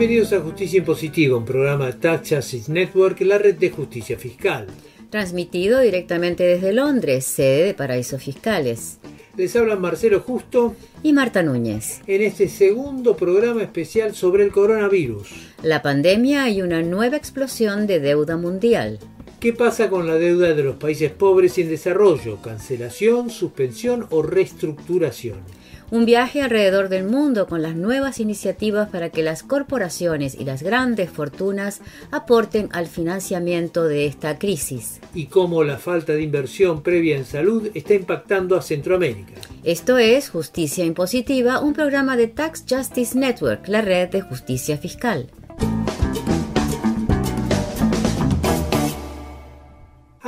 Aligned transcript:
Bienvenidos 0.00 0.32
a 0.32 0.40
Justicia 0.40 0.78
Impositiva, 0.78 1.36
un 1.36 1.44
programa 1.44 1.84
de 1.84 1.92
Tax 1.92 2.30
Justice 2.30 2.72
Network, 2.72 3.20
la 3.20 3.36
red 3.36 3.56
de 3.56 3.68
justicia 3.68 4.16
fiscal. 4.16 4.66
Transmitido 5.10 5.78
directamente 5.80 6.42
desde 6.42 6.72
Londres, 6.72 7.26
sede 7.26 7.64
de 7.64 7.74
paraísos 7.74 8.22
fiscales. 8.22 8.98
Les 9.36 9.54
habla 9.56 9.76
Marcelo 9.76 10.20
Justo 10.20 10.74
y 11.02 11.12
Marta 11.12 11.42
Núñez. 11.42 12.00
En 12.06 12.22
este 12.22 12.48
segundo 12.48 13.14
programa 13.14 13.62
especial 13.62 14.14
sobre 14.14 14.44
el 14.44 14.52
coronavirus. 14.52 15.28
La 15.62 15.82
pandemia 15.82 16.48
y 16.48 16.62
una 16.62 16.80
nueva 16.80 17.18
explosión 17.18 17.86
de 17.86 18.00
deuda 18.00 18.38
mundial. 18.38 19.00
¿Qué 19.38 19.52
pasa 19.52 19.90
con 19.90 20.06
la 20.06 20.14
deuda 20.14 20.54
de 20.54 20.62
los 20.62 20.76
países 20.76 21.12
pobres 21.12 21.58
y 21.58 21.60
en 21.60 21.68
desarrollo? 21.68 22.40
¿Cancelación, 22.40 23.28
suspensión 23.28 24.06
o 24.08 24.22
reestructuración? 24.22 25.40
Un 25.92 26.04
viaje 26.04 26.40
alrededor 26.40 26.88
del 26.88 27.04
mundo 27.04 27.48
con 27.48 27.62
las 27.62 27.74
nuevas 27.74 28.20
iniciativas 28.20 28.88
para 28.90 29.10
que 29.10 29.24
las 29.24 29.42
corporaciones 29.42 30.36
y 30.38 30.44
las 30.44 30.62
grandes 30.62 31.10
fortunas 31.10 31.80
aporten 32.12 32.68
al 32.70 32.86
financiamiento 32.86 33.82
de 33.84 34.06
esta 34.06 34.38
crisis. 34.38 35.00
Y 35.14 35.26
cómo 35.26 35.64
la 35.64 35.78
falta 35.78 36.12
de 36.12 36.22
inversión 36.22 36.82
previa 36.84 37.16
en 37.16 37.24
salud 37.24 37.70
está 37.74 37.94
impactando 37.94 38.56
a 38.56 38.62
Centroamérica. 38.62 39.32
Esto 39.64 39.98
es 39.98 40.30
Justicia 40.30 40.84
Impositiva, 40.84 41.58
un 41.58 41.72
programa 41.72 42.16
de 42.16 42.28
Tax 42.28 42.64
Justice 42.70 43.18
Network, 43.18 43.66
la 43.66 43.80
red 43.82 44.10
de 44.10 44.20
justicia 44.20 44.78
fiscal. 44.78 45.26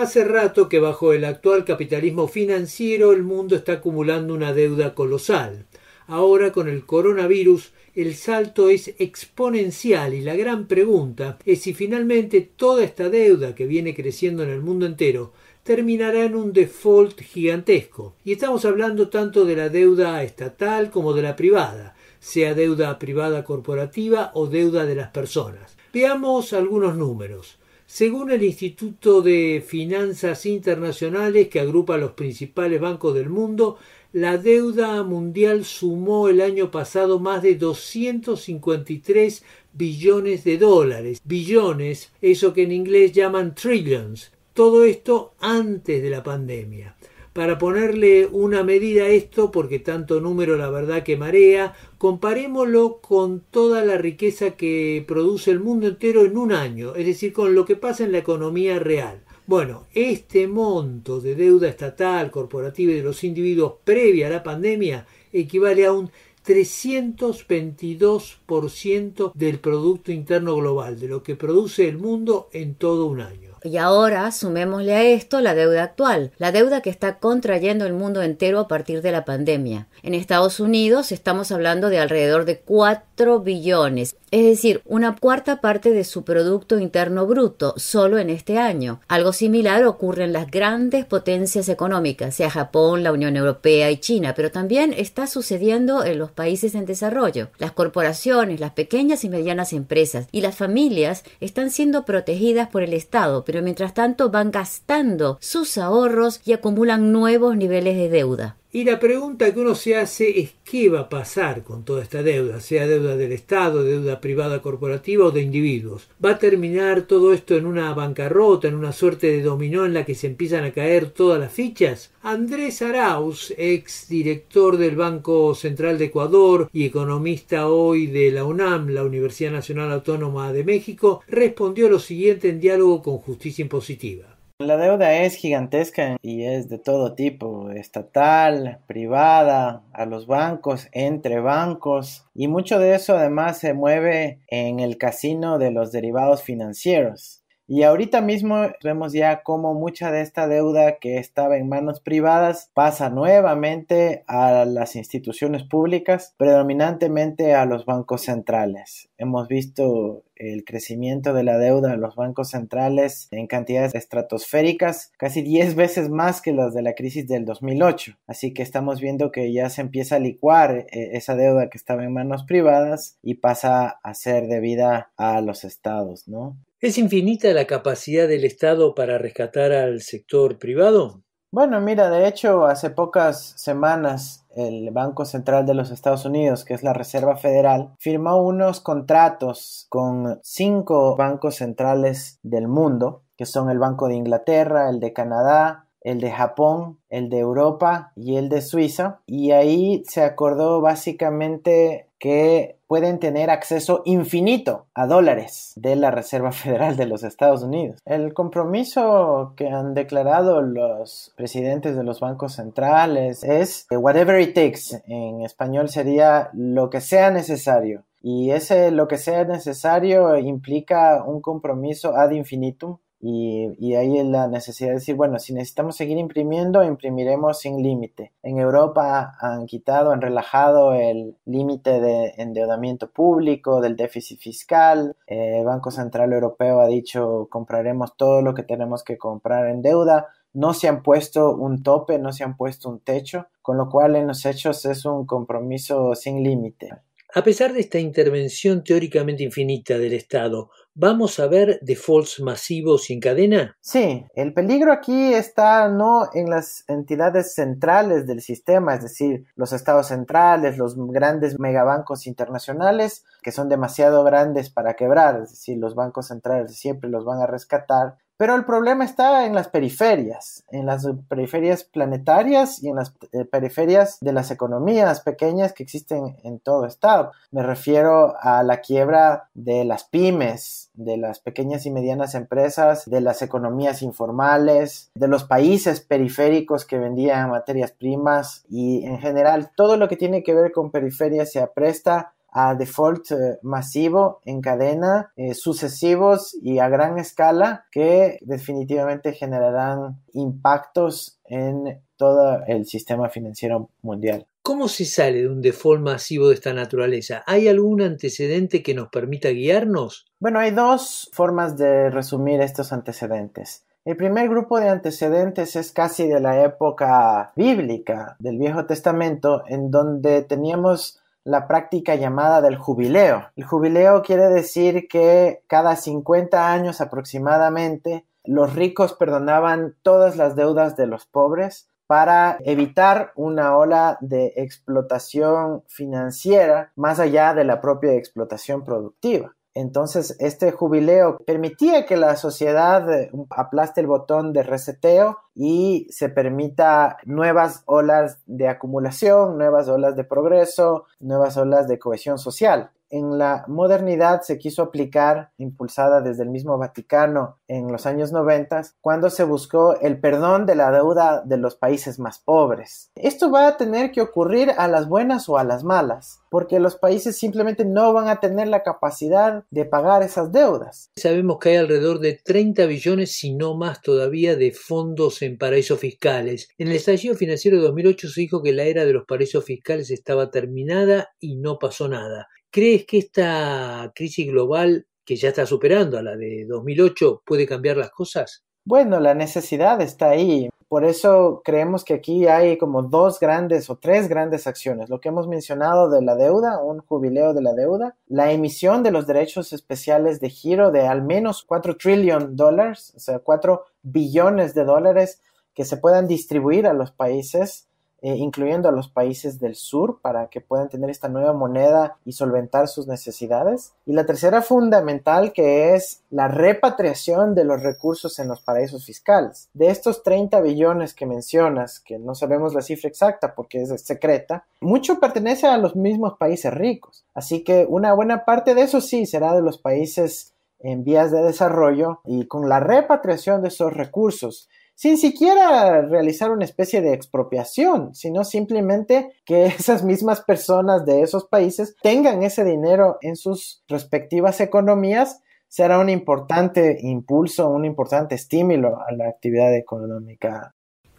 Hace 0.02 0.24
rato 0.24 0.68
que 0.68 0.80
bajo 0.80 1.12
el 1.12 1.24
actual 1.24 1.64
capitalismo 1.64 2.26
financiero 2.26 3.12
el 3.12 3.22
mundo 3.22 3.54
está 3.54 3.74
acumulando 3.74 4.34
una 4.34 4.52
deuda 4.52 4.96
colosal. 4.96 5.66
Ahora 6.08 6.50
con 6.50 6.68
el 6.68 6.84
coronavirus 6.84 7.72
el 7.94 8.16
salto 8.16 8.68
es 8.68 8.96
exponencial 8.98 10.12
y 10.14 10.20
la 10.20 10.34
gran 10.34 10.66
pregunta 10.66 11.38
es 11.44 11.60
si 11.60 11.72
finalmente 11.72 12.40
toda 12.40 12.82
esta 12.82 13.10
deuda 13.10 13.54
que 13.54 13.64
viene 13.64 13.94
creciendo 13.94 14.42
en 14.42 14.50
el 14.50 14.60
mundo 14.60 14.86
entero 14.86 15.34
terminará 15.62 16.24
en 16.24 16.34
un 16.34 16.52
default 16.52 17.20
gigantesco. 17.20 18.16
Y 18.24 18.32
estamos 18.32 18.64
hablando 18.64 19.08
tanto 19.08 19.44
de 19.44 19.54
la 19.54 19.68
deuda 19.68 20.20
estatal 20.24 20.90
como 20.90 21.12
de 21.12 21.22
la 21.22 21.36
privada, 21.36 21.94
sea 22.18 22.54
deuda 22.54 22.98
privada 22.98 23.44
corporativa 23.44 24.32
o 24.34 24.48
deuda 24.48 24.84
de 24.84 24.96
las 24.96 25.10
personas. 25.10 25.76
Veamos 25.92 26.52
algunos 26.54 26.96
números. 26.96 27.61
Según 27.92 28.30
el 28.30 28.42
Instituto 28.42 29.20
de 29.20 29.62
Finanzas 29.62 30.46
Internacionales, 30.46 31.48
que 31.48 31.60
agrupa 31.60 31.98
los 31.98 32.12
principales 32.12 32.80
bancos 32.80 33.14
del 33.14 33.28
mundo, 33.28 33.76
la 34.14 34.38
deuda 34.38 35.02
mundial 35.02 35.66
sumó 35.66 36.30
el 36.30 36.40
año 36.40 36.70
pasado 36.70 37.18
más 37.18 37.42
de 37.42 37.56
253 37.56 39.44
billones 39.74 40.42
de 40.42 40.56
dólares. 40.56 41.20
Billones, 41.22 42.10
eso 42.22 42.54
que 42.54 42.62
en 42.62 42.72
inglés 42.72 43.12
llaman 43.12 43.54
trillions. 43.54 44.32
Todo 44.54 44.86
esto 44.86 45.34
antes 45.38 46.02
de 46.02 46.08
la 46.08 46.22
pandemia 46.22 46.96
para 47.32 47.56
ponerle 47.56 48.26
una 48.26 48.62
medida 48.62 49.04
a 49.04 49.08
esto, 49.08 49.50
porque 49.50 49.78
tanto 49.78 50.20
número 50.20 50.56
la 50.56 50.70
verdad 50.70 51.02
que 51.02 51.16
marea, 51.16 51.74
comparémoslo 52.02 52.98
con 53.00 53.44
toda 53.48 53.84
la 53.84 53.96
riqueza 53.96 54.56
que 54.56 55.04
produce 55.06 55.52
el 55.52 55.60
mundo 55.60 55.86
entero 55.86 56.24
en 56.24 56.36
un 56.36 56.50
año, 56.50 56.96
es 56.96 57.06
decir, 57.06 57.32
con 57.32 57.54
lo 57.54 57.64
que 57.64 57.76
pasa 57.76 58.02
en 58.02 58.10
la 58.10 58.18
economía 58.18 58.80
real. 58.80 59.22
Bueno, 59.46 59.86
este 59.94 60.48
monto 60.48 61.20
de 61.20 61.36
deuda 61.36 61.68
estatal, 61.68 62.32
corporativa 62.32 62.90
y 62.90 62.96
de 62.96 63.04
los 63.04 63.22
individuos 63.22 63.74
previa 63.84 64.26
a 64.26 64.30
la 64.30 64.42
pandemia 64.42 65.06
equivale 65.32 65.86
a 65.86 65.92
un 65.92 66.10
322% 66.44 69.32
del 69.32 69.60
Producto 69.60 70.10
Interno 70.10 70.56
Global, 70.56 70.98
de 70.98 71.06
lo 71.06 71.22
que 71.22 71.36
produce 71.36 71.88
el 71.88 71.98
mundo 71.98 72.48
en 72.52 72.74
todo 72.74 73.06
un 73.06 73.20
año. 73.20 73.51
Y 73.64 73.76
ahora 73.76 74.30
sumémosle 74.32 74.94
a 74.94 75.02
esto 75.04 75.40
la 75.40 75.54
deuda 75.54 75.84
actual, 75.84 76.32
la 76.38 76.50
deuda 76.50 76.80
que 76.80 76.90
está 76.90 77.18
contrayendo 77.18 77.86
el 77.86 77.92
mundo 77.92 78.22
entero 78.22 78.58
a 78.58 78.66
partir 78.66 79.02
de 79.02 79.12
la 79.12 79.24
pandemia. 79.24 79.86
En 80.02 80.14
Estados 80.14 80.58
Unidos 80.58 81.12
estamos 81.12 81.52
hablando 81.52 81.88
de 81.88 82.00
alrededor 82.00 82.44
de 82.44 82.58
4 82.58 83.11
billones, 83.42 84.16
es 84.30 84.44
decir, 84.44 84.82
una 84.84 85.16
cuarta 85.16 85.60
parte 85.60 85.90
de 85.90 86.04
su 86.04 86.24
Producto 86.24 86.78
Interno 86.78 87.26
Bruto 87.26 87.74
solo 87.76 88.18
en 88.18 88.30
este 88.30 88.58
año. 88.58 89.00
Algo 89.08 89.32
similar 89.32 89.84
ocurre 89.84 90.24
en 90.24 90.32
las 90.32 90.50
grandes 90.50 91.04
potencias 91.04 91.68
económicas, 91.68 92.34
sea 92.34 92.50
Japón, 92.50 93.02
la 93.02 93.12
Unión 93.12 93.36
Europea 93.36 93.90
y 93.90 93.98
China, 93.98 94.32
pero 94.34 94.50
también 94.50 94.94
está 94.96 95.26
sucediendo 95.26 96.04
en 96.04 96.18
los 96.18 96.30
países 96.30 96.74
en 96.74 96.86
desarrollo. 96.86 97.50
Las 97.58 97.72
corporaciones, 97.72 98.60
las 98.60 98.72
pequeñas 98.72 99.24
y 99.24 99.28
medianas 99.28 99.72
empresas 99.72 100.28
y 100.32 100.40
las 100.40 100.56
familias 100.56 101.24
están 101.40 101.70
siendo 101.70 102.04
protegidas 102.04 102.68
por 102.68 102.82
el 102.82 102.94
Estado, 102.94 103.44
pero 103.44 103.62
mientras 103.62 103.94
tanto 103.94 104.30
van 104.30 104.50
gastando 104.50 105.38
sus 105.40 105.78
ahorros 105.78 106.40
y 106.44 106.52
acumulan 106.52 107.12
nuevos 107.12 107.56
niveles 107.56 107.96
de 107.96 108.08
deuda. 108.08 108.56
Y 108.74 108.84
la 108.84 108.98
pregunta 108.98 109.52
que 109.52 109.60
uno 109.60 109.74
se 109.74 109.96
hace 109.96 110.40
es 110.40 110.54
qué 110.64 110.88
va 110.88 111.00
a 111.00 111.08
pasar 111.10 111.62
con 111.62 111.84
toda 111.84 112.02
esta 112.02 112.22
deuda, 112.22 112.58
sea 112.58 112.86
deuda 112.86 113.18
del 113.18 113.32
Estado, 113.32 113.84
deuda 113.84 114.18
privada 114.18 114.62
corporativa 114.62 115.26
o 115.26 115.30
de 115.30 115.42
individuos. 115.42 116.08
¿Va 116.24 116.30
a 116.30 116.38
terminar 116.38 117.02
todo 117.02 117.34
esto 117.34 117.54
en 117.54 117.66
una 117.66 117.92
bancarrota, 117.92 118.68
en 118.68 118.74
una 118.74 118.92
suerte 118.92 119.26
de 119.26 119.42
dominó 119.42 119.84
en 119.84 119.92
la 119.92 120.06
que 120.06 120.14
se 120.14 120.26
empiezan 120.26 120.64
a 120.64 120.72
caer 120.72 121.10
todas 121.10 121.38
las 121.38 121.52
fichas? 121.52 122.12
Andrés 122.22 122.80
Arauz, 122.80 123.52
ex 123.58 124.08
director 124.08 124.78
del 124.78 124.96
Banco 124.96 125.54
Central 125.54 125.98
de 125.98 126.06
Ecuador 126.06 126.70
y 126.72 126.86
economista 126.86 127.68
hoy 127.68 128.06
de 128.06 128.30
la 128.30 128.46
UNAM, 128.46 128.88
la 128.88 129.04
Universidad 129.04 129.52
Nacional 129.52 129.92
Autónoma 129.92 130.50
de 130.50 130.64
México, 130.64 131.20
respondió 131.28 131.90
lo 131.90 131.98
siguiente 131.98 132.48
en 132.48 132.58
diálogo 132.58 133.02
con 133.02 133.18
Justicia 133.18 133.60
Impositiva. 133.60 134.31
La 134.62 134.76
deuda 134.76 135.12
es 135.12 135.34
gigantesca 135.34 136.16
y 136.22 136.44
es 136.44 136.68
de 136.68 136.78
todo 136.78 137.14
tipo, 137.16 137.72
estatal, 137.72 138.78
privada, 138.86 139.82
a 139.92 140.06
los 140.06 140.28
bancos, 140.28 140.86
entre 140.92 141.40
bancos, 141.40 142.26
y 142.32 142.46
mucho 142.46 142.78
de 142.78 142.94
eso 142.94 143.16
además 143.16 143.58
se 143.58 143.74
mueve 143.74 144.38
en 144.46 144.78
el 144.78 144.98
casino 144.98 145.58
de 145.58 145.72
los 145.72 145.90
derivados 145.90 146.44
financieros. 146.44 147.41
Y 147.74 147.84
ahorita 147.84 148.20
mismo 148.20 148.66
vemos 148.84 149.14
ya 149.14 149.42
cómo 149.42 149.72
mucha 149.72 150.10
de 150.10 150.20
esta 150.20 150.46
deuda 150.46 150.98
que 150.98 151.16
estaba 151.16 151.56
en 151.56 151.70
manos 151.70 152.00
privadas 152.00 152.70
pasa 152.74 153.08
nuevamente 153.08 154.24
a 154.26 154.66
las 154.66 154.94
instituciones 154.94 155.62
públicas, 155.62 156.34
predominantemente 156.36 157.54
a 157.54 157.64
los 157.64 157.86
bancos 157.86 158.24
centrales. 158.24 159.08
Hemos 159.16 159.48
visto 159.48 160.22
el 160.36 160.66
crecimiento 160.66 161.32
de 161.32 161.44
la 161.44 161.56
deuda 161.56 161.92
de 161.92 161.96
los 161.96 162.14
bancos 162.14 162.50
centrales 162.50 163.28
en 163.30 163.46
cantidades 163.46 163.94
estratosféricas, 163.94 165.10
casi 165.16 165.40
10 165.40 165.74
veces 165.74 166.10
más 166.10 166.42
que 166.42 166.52
las 166.52 166.74
de 166.74 166.82
la 166.82 166.94
crisis 166.94 167.26
del 167.26 167.46
2008. 167.46 168.18
Así 168.26 168.52
que 168.52 168.62
estamos 168.62 169.00
viendo 169.00 169.32
que 169.32 169.50
ya 169.50 169.70
se 169.70 169.80
empieza 169.80 170.16
a 170.16 170.18
licuar 170.18 170.88
eh, 170.90 171.12
esa 171.14 171.36
deuda 171.36 171.70
que 171.70 171.78
estaba 171.78 172.04
en 172.04 172.12
manos 172.12 172.44
privadas 172.44 173.16
y 173.22 173.36
pasa 173.36 173.98
a 174.02 174.12
ser 174.12 174.46
debida 174.46 175.10
a 175.16 175.40
los 175.40 175.64
estados, 175.64 176.28
¿no? 176.28 176.58
¿Es 176.82 176.98
infinita 176.98 177.46
la 177.52 177.68
capacidad 177.68 178.26
del 178.26 178.44
Estado 178.44 178.96
para 178.96 179.16
rescatar 179.16 179.70
al 179.70 180.00
sector 180.00 180.58
privado? 180.58 181.22
Bueno, 181.52 181.80
mira, 181.80 182.10
de 182.10 182.26
hecho, 182.26 182.66
hace 182.66 182.90
pocas 182.90 183.54
semanas 183.56 184.44
el 184.56 184.90
Banco 184.90 185.24
Central 185.24 185.64
de 185.64 185.74
los 185.74 185.92
Estados 185.92 186.24
Unidos, 186.24 186.64
que 186.64 186.74
es 186.74 186.82
la 186.82 186.92
Reserva 186.92 187.36
Federal, 187.36 187.94
firmó 188.00 188.42
unos 188.42 188.80
contratos 188.80 189.86
con 189.90 190.40
cinco 190.42 191.14
bancos 191.14 191.54
centrales 191.54 192.40
del 192.42 192.66
mundo, 192.66 193.22
que 193.36 193.46
son 193.46 193.70
el 193.70 193.78
Banco 193.78 194.08
de 194.08 194.16
Inglaterra, 194.16 194.90
el 194.90 194.98
de 194.98 195.12
Canadá, 195.12 195.86
el 196.00 196.20
de 196.20 196.32
Japón, 196.32 196.98
el 197.10 197.28
de 197.28 197.38
Europa 197.38 198.10
y 198.16 198.38
el 198.38 198.48
de 198.48 198.60
Suiza. 198.60 199.20
Y 199.24 199.52
ahí 199.52 200.02
se 200.08 200.24
acordó 200.24 200.80
básicamente 200.80 202.08
que 202.18 202.78
pueden 202.92 203.20
tener 203.20 203.48
acceso 203.48 204.02
infinito 204.04 204.84
a 204.92 205.06
dólares 205.06 205.72
de 205.76 205.96
la 205.96 206.10
Reserva 206.10 206.52
Federal 206.52 206.94
de 206.94 207.06
los 207.06 207.24
Estados 207.24 207.62
Unidos. 207.62 207.98
El 208.04 208.34
compromiso 208.34 209.54
que 209.56 209.68
han 209.68 209.94
declarado 209.94 210.60
los 210.60 211.32
presidentes 211.34 211.96
de 211.96 212.04
los 212.04 212.20
bancos 212.20 212.56
centrales 212.56 213.44
es 213.44 213.86
whatever 213.90 214.38
it 214.38 214.54
takes. 214.54 215.02
En 215.06 215.40
español 215.40 215.88
sería 215.88 216.50
lo 216.52 216.90
que 216.90 217.00
sea 217.00 217.30
necesario. 217.30 218.04
Y 218.20 218.50
ese 218.50 218.90
lo 218.90 219.08
que 219.08 219.16
sea 219.16 219.44
necesario 219.44 220.36
implica 220.36 221.24
un 221.24 221.40
compromiso 221.40 222.14
ad 222.14 222.32
infinitum 222.32 222.98
y, 223.24 223.68
y 223.78 223.94
ahí 223.94 224.20
la 224.24 224.48
necesidad 224.48 224.88
de 224.88 224.94
decir, 224.96 225.14
bueno, 225.14 225.38
si 225.38 225.54
necesitamos 225.54 225.94
seguir 225.94 226.18
imprimiendo, 226.18 226.82
imprimiremos 226.82 227.60
sin 227.60 227.80
límite. 227.80 228.32
En 228.42 228.58
Europa 228.58 229.36
han 229.40 229.66
quitado, 229.66 230.10
han 230.10 230.20
relajado 230.20 230.92
el 230.92 231.36
límite 231.44 232.00
de 232.00 232.34
endeudamiento 232.36 233.12
público, 233.12 233.80
del 233.80 233.94
déficit 233.94 234.40
fiscal. 234.40 235.16
El 235.28 235.64
Banco 235.64 235.92
Central 235.92 236.32
Europeo 236.32 236.80
ha 236.80 236.88
dicho, 236.88 237.46
compraremos 237.48 238.16
todo 238.16 238.42
lo 238.42 238.54
que 238.54 238.64
tenemos 238.64 239.04
que 239.04 239.16
comprar 239.16 239.68
en 239.68 239.82
deuda. 239.82 240.26
No 240.52 240.74
se 240.74 240.88
han 240.88 241.04
puesto 241.04 241.54
un 241.54 241.84
tope, 241.84 242.18
no 242.18 242.32
se 242.32 242.42
han 242.42 242.56
puesto 242.56 242.90
un 242.90 242.98
techo, 242.98 243.46
con 243.62 243.78
lo 243.78 243.88
cual 243.88 244.16
en 244.16 244.26
los 244.26 244.44
hechos 244.44 244.84
es 244.84 245.04
un 245.04 245.26
compromiso 245.26 246.16
sin 246.16 246.42
límite. 246.42 246.90
A 247.34 247.42
pesar 247.42 247.72
de 247.72 247.80
esta 247.80 247.98
intervención 247.98 248.84
teóricamente 248.84 249.42
infinita 249.42 249.96
del 249.96 250.12
Estado, 250.12 250.70
¿Vamos 250.94 251.40
a 251.40 251.46
ver 251.46 251.78
defaults 251.80 252.38
masivos 252.40 253.08
y 253.08 253.14
en 253.14 253.20
cadena? 253.20 253.78
Sí, 253.80 254.26
el 254.34 254.52
peligro 254.52 254.92
aquí 254.92 255.32
está 255.32 255.88
no 255.88 256.28
en 256.34 256.50
las 256.50 256.84
entidades 256.86 257.54
centrales 257.54 258.26
del 258.26 258.42
sistema, 258.42 258.96
es 258.96 259.02
decir, 259.02 259.46
los 259.56 259.72
estados 259.72 260.08
centrales, 260.08 260.76
los 260.76 260.94
grandes 261.10 261.58
megabancos 261.58 262.26
internacionales, 262.26 263.24
que 263.42 263.52
son 263.52 263.70
demasiado 263.70 264.22
grandes 264.22 264.68
para 264.68 264.92
quebrar, 264.92 265.40
es 265.40 265.52
decir, 265.52 265.78
los 265.78 265.94
bancos 265.94 266.28
centrales 266.28 266.76
siempre 266.76 267.08
los 267.08 267.24
van 267.24 267.40
a 267.40 267.46
rescatar, 267.46 268.18
pero 268.42 268.56
el 268.56 268.64
problema 268.64 269.04
está 269.04 269.46
en 269.46 269.54
las 269.54 269.68
periferias, 269.68 270.64
en 270.72 270.84
las 270.84 271.08
periferias 271.28 271.84
planetarias 271.84 272.82
y 272.82 272.88
en 272.88 272.96
las 272.96 273.14
eh, 273.30 273.44
periferias 273.44 274.18
de 274.20 274.32
las 274.32 274.50
economías 274.50 275.20
pequeñas 275.20 275.72
que 275.72 275.84
existen 275.84 276.36
en 276.42 276.58
todo 276.58 276.86
estado. 276.86 277.30
Me 277.52 277.62
refiero 277.62 278.34
a 278.40 278.64
la 278.64 278.80
quiebra 278.80 279.48
de 279.54 279.84
las 279.84 280.02
pymes, 280.02 280.90
de 280.94 281.18
las 281.18 281.38
pequeñas 281.38 281.86
y 281.86 281.92
medianas 281.92 282.34
empresas, 282.34 283.08
de 283.08 283.20
las 283.20 283.42
economías 283.42 284.02
informales, 284.02 285.12
de 285.14 285.28
los 285.28 285.44
países 285.44 286.00
periféricos 286.00 286.84
que 286.84 286.98
vendían 286.98 287.48
materias 287.48 287.92
primas 287.92 288.64
y 288.68 289.06
en 289.06 289.20
general 289.20 289.70
todo 289.76 289.96
lo 289.96 290.08
que 290.08 290.16
tiene 290.16 290.42
que 290.42 290.52
ver 290.52 290.72
con 290.72 290.90
periferias 290.90 291.52
se 291.52 291.60
apresta 291.60 292.34
a 292.52 292.74
default 292.74 293.32
eh, 293.32 293.58
masivo 293.62 294.40
en 294.44 294.60
cadena, 294.60 295.32
eh, 295.36 295.54
sucesivos 295.54 296.54
y 296.62 296.78
a 296.78 296.88
gran 296.88 297.18
escala 297.18 297.86
que 297.90 298.38
definitivamente 298.42 299.32
generarán 299.32 300.20
impactos 300.34 301.38
en 301.44 302.00
todo 302.16 302.62
el 302.66 302.86
sistema 302.86 303.30
financiero 303.30 303.88
mundial. 304.02 304.46
¿Cómo 304.62 304.86
se 304.86 305.04
sale 305.06 305.42
de 305.42 305.48
un 305.48 305.60
default 305.60 306.02
masivo 306.02 306.48
de 306.48 306.54
esta 306.54 306.72
naturaleza? 306.72 307.42
¿Hay 307.46 307.66
algún 307.66 308.00
antecedente 308.00 308.82
que 308.82 308.94
nos 308.94 309.08
permita 309.08 309.48
guiarnos? 309.48 310.26
Bueno, 310.38 310.60
hay 310.60 310.70
dos 310.70 311.30
formas 311.32 311.76
de 311.76 312.10
resumir 312.10 312.60
estos 312.60 312.92
antecedentes. 312.92 313.84
El 314.04 314.16
primer 314.16 314.48
grupo 314.48 314.78
de 314.78 314.88
antecedentes 314.88 315.74
es 315.76 315.92
casi 315.92 316.28
de 316.28 316.40
la 316.40 316.64
época 316.64 317.52
bíblica 317.56 318.36
del 318.40 318.58
Viejo 318.58 318.84
Testamento, 318.84 319.62
en 319.68 319.90
donde 319.90 320.42
teníamos 320.42 321.21
la 321.44 321.66
práctica 321.66 322.14
llamada 322.14 322.60
del 322.60 322.76
jubileo. 322.76 323.50
El 323.56 323.64
jubileo 323.64 324.22
quiere 324.22 324.48
decir 324.48 325.08
que 325.08 325.62
cada 325.66 325.96
50 325.96 326.72
años 326.72 327.00
aproximadamente 327.00 328.24
los 328.44 328.74
ricos 328.74 329.14
perdonaban 329.14 329.96
todas 330.02 330.36
las 330.36 330.56
deudas 330.56 330.96
de 330.96 331.06
los 331.06 331.26
pobres 331.26 331.88
para 332.06 332.58
evitar 332.64 333.32
una 333.36 333.76
ola 333.76 334.18
de 334.20 334.52
explotación 334.56 335.82
financiera 335.86 336.92
más 336.94 337.18
allá 337.20 337.54
de 337.54 337.64
la 337.64 337.80
propia 337.80 338.12
explotación 338.14 338.84
productiva. 338.84 339.54
Entonces, 339.74 340.36
este 340.38 340.70
jubileo 340.70 341.38
permitía 341.46 342.04
que 342.04 342.16
la 342.16 342.36
sociedad 342.36 343.10
eh, 343.12 343.30
aplaste 343.50 344.00
el 344.00 344.06
botón 344.06 344.52
de 344.52 344.62
reseteo 344.62 345.38
y 345.54 346.06
se 346.10 346.28
permita 346.28 347.16
nuevas 347.24 347.82
olas 347.86 348.40
de 348.46 348.68
acumulación, 348.68 349.56
nuevas 349.56 349.88
olas 349.88 350.14
de 350.16 350.24
progreso, 350.24 351.06
nuevas 351.20 351.56
olas 351.56 351.88
de 351.88 351.98
cohesión 351.98 352.38
social 352.38 352.90
en 353.12 353.38
la 353.38 353.64
modernidad 353.68 354.40
se 354.40 354.58
quiso 354.58 354.82
aplicar, 354.82 355.52
impulsada 355.58 356.22
desde 356.22 356.42
el 356.42 356.48
mismo 356.48 356.78
Vaticano 356.78 357.58
en 357.68 357.92
los 357.92 358.06
años 358.06 358.32
90, 358.32 358.82
cuando 359.02 359.28
se 359.28 359.44
buscó 359.44 360.00
el 360.00 360.18
perdón 360.18 360.64
de 360.64 360.74
la 360.74 360.90
deuda 360.90 361.42
de 361.44 361.58
los 361.58 361.76
países 361.76 362.18
más 362.18 362.38
pobres. 362.38 363.10
Esto 363.14 363.50
va 363.50 363.68
a 363.68 363.76
tener 363.76 364.12
que 364.12 364.22
ocurrir 364.22 364.72
a 364.76 364.88
las 364.88 365.08
buenas 365.08 365.48
o 365.50 365.58
a 365.58 365.64
las 365.64 365.84
malas, 365.84 366.40
porque 366.50 366.80
los 366.80 366.96
países 366.96 367.36
simplemente 367.36 367.84
no 367.84 368.14
van 368.14 368.28
a 368.28 368.40
tener 368.40 368.68
la 368.68 368.82
capacidad 368.82 369.64
de 369.70 369.84
pagar 369.84 370.22
esas 370.22 370.50
deudas. 370.50 371.10
Sabemos 371.16 371.58
que 371.58 371.70
hay 371.70 371.76
alrededor 371.76 372.18
de 372.18 372.40
30 372.42 372.86
billones, 372.86 373.32
si 373.32 373.54
no 373.54 373.76
más 373.76 374.00
todavía, 374.00 374.56
de 374.56 374.72
fondos 374.72 375.42
en 375.42 375.58
paraísos 375.58 376.00
fiscales. 376.00 376.70
En 376.78 376.88
el 376.88 376.96
estallido 376.96 377.34
financiero 377.34 377.76
de 377.76 377.84
2008 377.84 378.28
se 378.28 378.40
dijo 378.40 378.62
que 378.62 378.72
la 378.72 378.84
era 378.84 379.04
de 379.04 379.12
los 379.12 379.26
paraísos 379.26 379.64
fiscales 379.66 380.10
estaba 380.10 380.50
terminada 380.50 381.28
y 381.38 381.56
no 381.56 381.78
pasó 381.78 382.08
nada. 382.08 382.48
¿Crees 382.74 383.04
que 383.04 383.18
esta 383.18 384.10
crisis 384.14 384.46
global, 384.50 385.06
que 385.26 385.36
ya 385.36 385.50
está 385.50 385.66
superando 385.66 386.16
a 386.16 386.22
la 386.22 386.36
de 386.36 386.64
2008, 386.66 387.42
puede 387.44 387.66
cambiar 387.66 387.98
las 387.98 388.10
cosas? 388.10 388.64
Bueno, 388.86 389.20
la 389.20 389.34
necesidad 389.34 390.00
está 390.00 390.30
ahí. 390.30 390.70
Por 390.88 391.04
eso 391.04 391.60
creemos 391.62 392.02
que 392.02 392.14
aquí 392.14 392.46
hay 392.46 392.78
como 392.78 393.02
dos 393.02 393.38
grandes 393.38 393.90
o 393.90 393.96
tres 393.96 394.26
grandes 394.26 394.66
acciones. 394.66 395.10
Lo 395.10 395.20
que 395.20 395.28
hemos 395.28 395.48
mencionado 395.48 396.08
de 396.08 396.22
la 396.22 396.34
deuda, 396.34 396.82
un 396.82 397.00
jubileo 397.00 397.52
de 397.52 397.60
la 397.60 397.74
deuda, 397.74 398.16
la 398.26 398.52
emisión 398.52 399.02
de 399.02 399.10
los 399.10 399.26
derechos 399.26 399.74
especiales 399.74 400.40
de 400.40 400.48
giro 400.48 400.90
de 400.90 401.06
al 401.06 401.22
menos 401.22 401.64
4 401.64 401.98
trillion 401.98 402.56
dólares, 402.56 403.12
o 403.14 403.20
sea, 403.20 403.40
4 403.40 403.84
billones 404.00 404.74
de 404.74 404.84
dólares 404.84 405.42
que 405.74 405.84
se 405.84 405.98
puedan 405.98 406.26
distribuir 406.26 406.86
a 406.86 406.94
los 406.94 407.12
países 407.12 407.90
eh, 408.22 408.36
incluyendo 408.36 408.88
a 408.88 408.92
los 408.92 409.08
países 409.08 409.58
del 409.58 409.74
sur 409.74 410.20
para 410.22 410.46
que 410.46 410.60
puedan 410.60 410.88
tener 410.88 411.10
esta 411.10 411.28
nueva 411.28 411.52
moneda 411.52 412.18
y 412.24 412.32
solventar 412.32 412.86
sus 412.86 413.08
necesidades. 413.08 413.94
Y 414.06 414.12
la 414.12 414.24
tercera 414.24 414.62
fundamental 414.62 415.52
que 415.52 415.94
es 415.94 416.22
la 416.30 416.46
repatriación 416.46 417.56
de 417.56 417.64
los 417.64 417.82
recursos 417.82 418.38
en 418.38 418.46
los 418.46 418.60
paraísos 418.60 419.04
fiscales. 419.04 419.68
De 419.74 419.90
estos 419.90 420.22
30 420.22 420.60
billones 420.60 421.14
que 421.14 421.26
mencionas, 421.26 421.98
que 421.98 422.20
no 422.20 422.36
sabemos 422.36 422.74
la 422.74 422.82
cifra 422.82 423.08
exacta 423.08 423.56
porque 423.56 423.82
es 423.82 423.90
secreta, 424.02 424.66
mucho 424.80 425.18
pertenece 425.18 425.66
a 425.66 425.76
los 425.76 425.96
mismos 425.96 426.38
países 426.38 426.72
ricos. 426.72 427.24
Así 427.34 427.64
que 427.64 427.86
una 427.88 428.14
buena 428.14 428.44
parte 428.44 428.76
de 428.76 428.82
eso 428.82 429.00
sí 429.00 429.26
será 429.26 429.52
de 429.52 429.62
los 429.62 429.78
países 429.78 430.54
en 430.78 431.02
vías 431.04 431.30
de 431.30 431.42
desarrollo 431.42 432.20
y 432.24 432.46
con 432.46 432.68
la 432.68 432.80
repatriación 432.80 433.62
de 433.62 433.68
esos 433.68 433.92
recursos 433.92 434.68
sin 435.02 435.18
siquiera 435.18 436.00
realizar 436.02 436.52
una 436.52 436.64
especie 436.64 437.00
de 437.00 437.12
expropiación, 437.12 438.14
sino 438.14 438.44
simplemente 438.44 439.32
que 439.44 439.66
esas 439.66 440.04
mismas 440.04 440.42
personas 440.42 441.04
de 441.04 441.22
esos 441.22 441.46
países 441.46 441.96
tengan 442.00 442.44
ese 442.44 442.62
dinero 442.62 443.18
en 443.20 443.34
sus 443.34 443.82
respectivas 443.88 444.60
economías, 444.60 445.40
será 445.66 445.98
un 445.98 446.08
importante 446.08 446.98
impulso, 447.00 447.68
un 447.68 447.84
importante 447.84 448.36
estímulo 448.36 449.00
a 449.00 449.10
la 449.10 449.28
actividad 449.28 449.74
económica. 449.74 450.72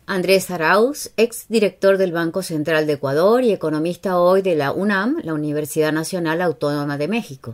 Andrés 0.06 0.50
Arauz, 0.50 1.12
ex 1.18 1.50
director 1.50 1.98
del 1.98 2.14
Banco 2.14 2.42
Central 2.42 2.88
de 2.88 2.94
Ecuador 2.94 3.44
y 3.44 3.52
economista 3.52 4.18
hoy 4.18 4.42
de 4.42 4.56
la 4.56 4.72
UNAM, 4.72 5.18
la 5.24 5.34
Universidad 5.34 5.92
Nacional 5.92 6.42
Autónoma 6.42 6.98
de 6.98 7.10
México. 7.10 7.54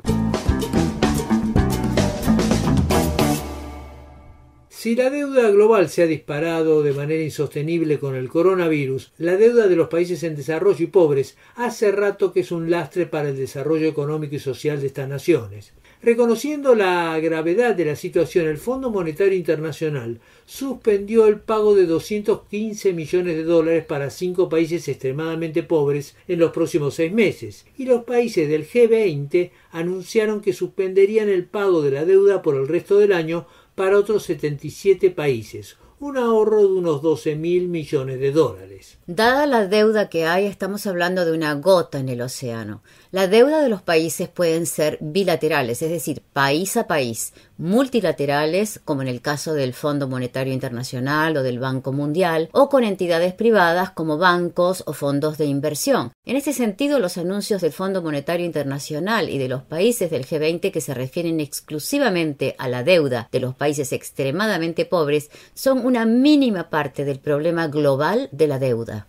Si 4.79 4.95
la 4.95 5.09
deuda 5.09 5.51
global 5.51 5.89
se 5.89 6.03
ha 6.03 6.07
disparado 6.07 6.83
de 6.83 6.93
manera 6.93 7.21
insostenible 7.21 7.99
con 7.99 8.15
el 8.15 8.29
coronavirus, 8.29 9.11
la 9.17 9.35
deuda 9.35 9.67
de 9.67 9.75
los 9.75 9.89
países 9.89 10.23
en 10.23 10.37
desarrollo 10.37 10.81
y 10.81 10.87
pobres 10.87 11.35
hace 11.55 11.91
rato 11.91 12.31
que 12.31 12.39
es 12.39 12.51
un 12.53 12.71
lastre 12.71 13.05
para 13.05 13.27
el 13.27 13.35
desarrollo 13.35 13.89
económico 13.89 14.35
y 14.35 14.39
social 14.39 14.79
de 14.79 14.87
estas 14.87 15.09
naciones. 15.09 15.73
Reconociendo 16.01 16.75
la 16.75 17.19
gravedad 17.19 17.75
de 17.75 17.83
la 17.83 17.97
situación, 17.97 18.47
el 18.47 18.57
Fondo 18.57 18.89
Monetario 18.89 19.37
Internacional 19.37 20.21
suspendió 20.45 21.27
el 21.27 21.41
pago 21.41 21.75
de 21.75 21.85
215 21.85 22.93
millones 22.93 23.35
de 23.35 23.43
dólares 23.43 23.83
para 23.83 24.09
cinco 24.09 24.47
países 24.47 24.87
extremadamente 24.87 25.61
pobres 25.61 26.15
en 26.29 26.39
los 26.39 26.53
próximos 26.53 26.93
seis 26.93 27.11
meses, 27.11 27.65
y 27.77 27.83
los 27.83 28.05
países 28.05 28.47
del 28.47 28.65
G20 28.65 29.51
anunciaron 29.71 30.39
que 30.39 30.53
suspenderían 30.53 31.27
el 31.27 31.43
pago 31.43 31.81
de 31.81 31.91
la 31.91 32.05
deuda 32.05 32.41
por 32.41 32.55
el 32.55 32.69
resto 32.69 32.97
del 32.97 33.11
año 33.11 33.45
para 33.79 33.97
otros 33.97 34.23
77 34.23 35.09
países, 35.11 35.77
un 36.01 36.17
ahorro 36.17 36.59
de 36.59 36.65
unos 36.65 37.01
12 37.01 37.37
mil 37.37 37.69
millones 37.69 38.19
de 38.19 38.33
dólares. 38.33 38.97
Dada 39.07 39.45
la 39.45 39.67
deuda 39.67 40.09
que 40.09 40.25
hay, 40.25 40.47
estamos 40.47 40.85
hablando 40.85 41.23
de 41.23 41.31
una 41.31 41.53
gota 41.53 41.97
en 41.97 42.09
el 42.09 42.19
océano. 42.19 42.83
La 43.11 43.29
deuda 43.29 43.61
de 43.61 43.69
los 43.69 43.81
países 43.81 44.27
pueden 44.27 44.65
ser 44.65 44.97
bilaterales, 44.99 45.81
es 45.81 45.91
decir, 45.91 46.21
país 46.33 46.75
a 46.75 46.87
país, 46.87 47.31
multilaterales, 47.59 48.81
como 48.83 49.03
en 49.03 49.09
el 49.09 49.21
caso 49.21 49.53
del 49.53 49.73
Fondo 49.73 50.07
Monetario 50.07 50.53
Internacional 50.53 51.37
o 51.37 51.43
del 51.43 51.59
Banco 51.59 51.91
Mundial, 51.91 52.49
o 52.53 52.69
con 52.69 52.83
entidades 52.83 53.33
privadas 53.33 53.91
como 53.91 54.17
bancos 54.17 54.83
o 54.87 54.93
fondos 54.93 55.37
de 55.37 55.45
inversión. 55.45 56.13
En 56.25 56.37
este 56.37 56.53
sentido, 56.53 56.99
los 56.99 57.17
anuncios 57.17 57.61
del 57.61 57.73
Fondo 57.73 58.01
Monetario 58.01 58.45
Internacional 58.45 59.29
y 59.29 59.37
de 59.37 59.49
los 59.49 59.63
países 59.63 60.09
del 60.09 60.25
G20 60.25 60.71
que 60.71 60.81
se 60.81 60.93
refieren 60.93 61.39
exclusivamente 61.39 62.55
a 62.57 62.67
la 62.69 62.83
deuda 62.83 63.27
de 63.31 63.41
los 63.41 63.53
países 63.55 63.91
extremadamente 63.91 64.85
pobres 64.85 65.29
son 65.53 65.85
una 65.85 66.05
mínima 66.05 66.69
parte 66.69 67.03
del 67.03 67.19
problema 67.19 67.67
global 67.67 68.29
de 68.31 68.47
la 68.47 68.57
deuda. 68.57 69.07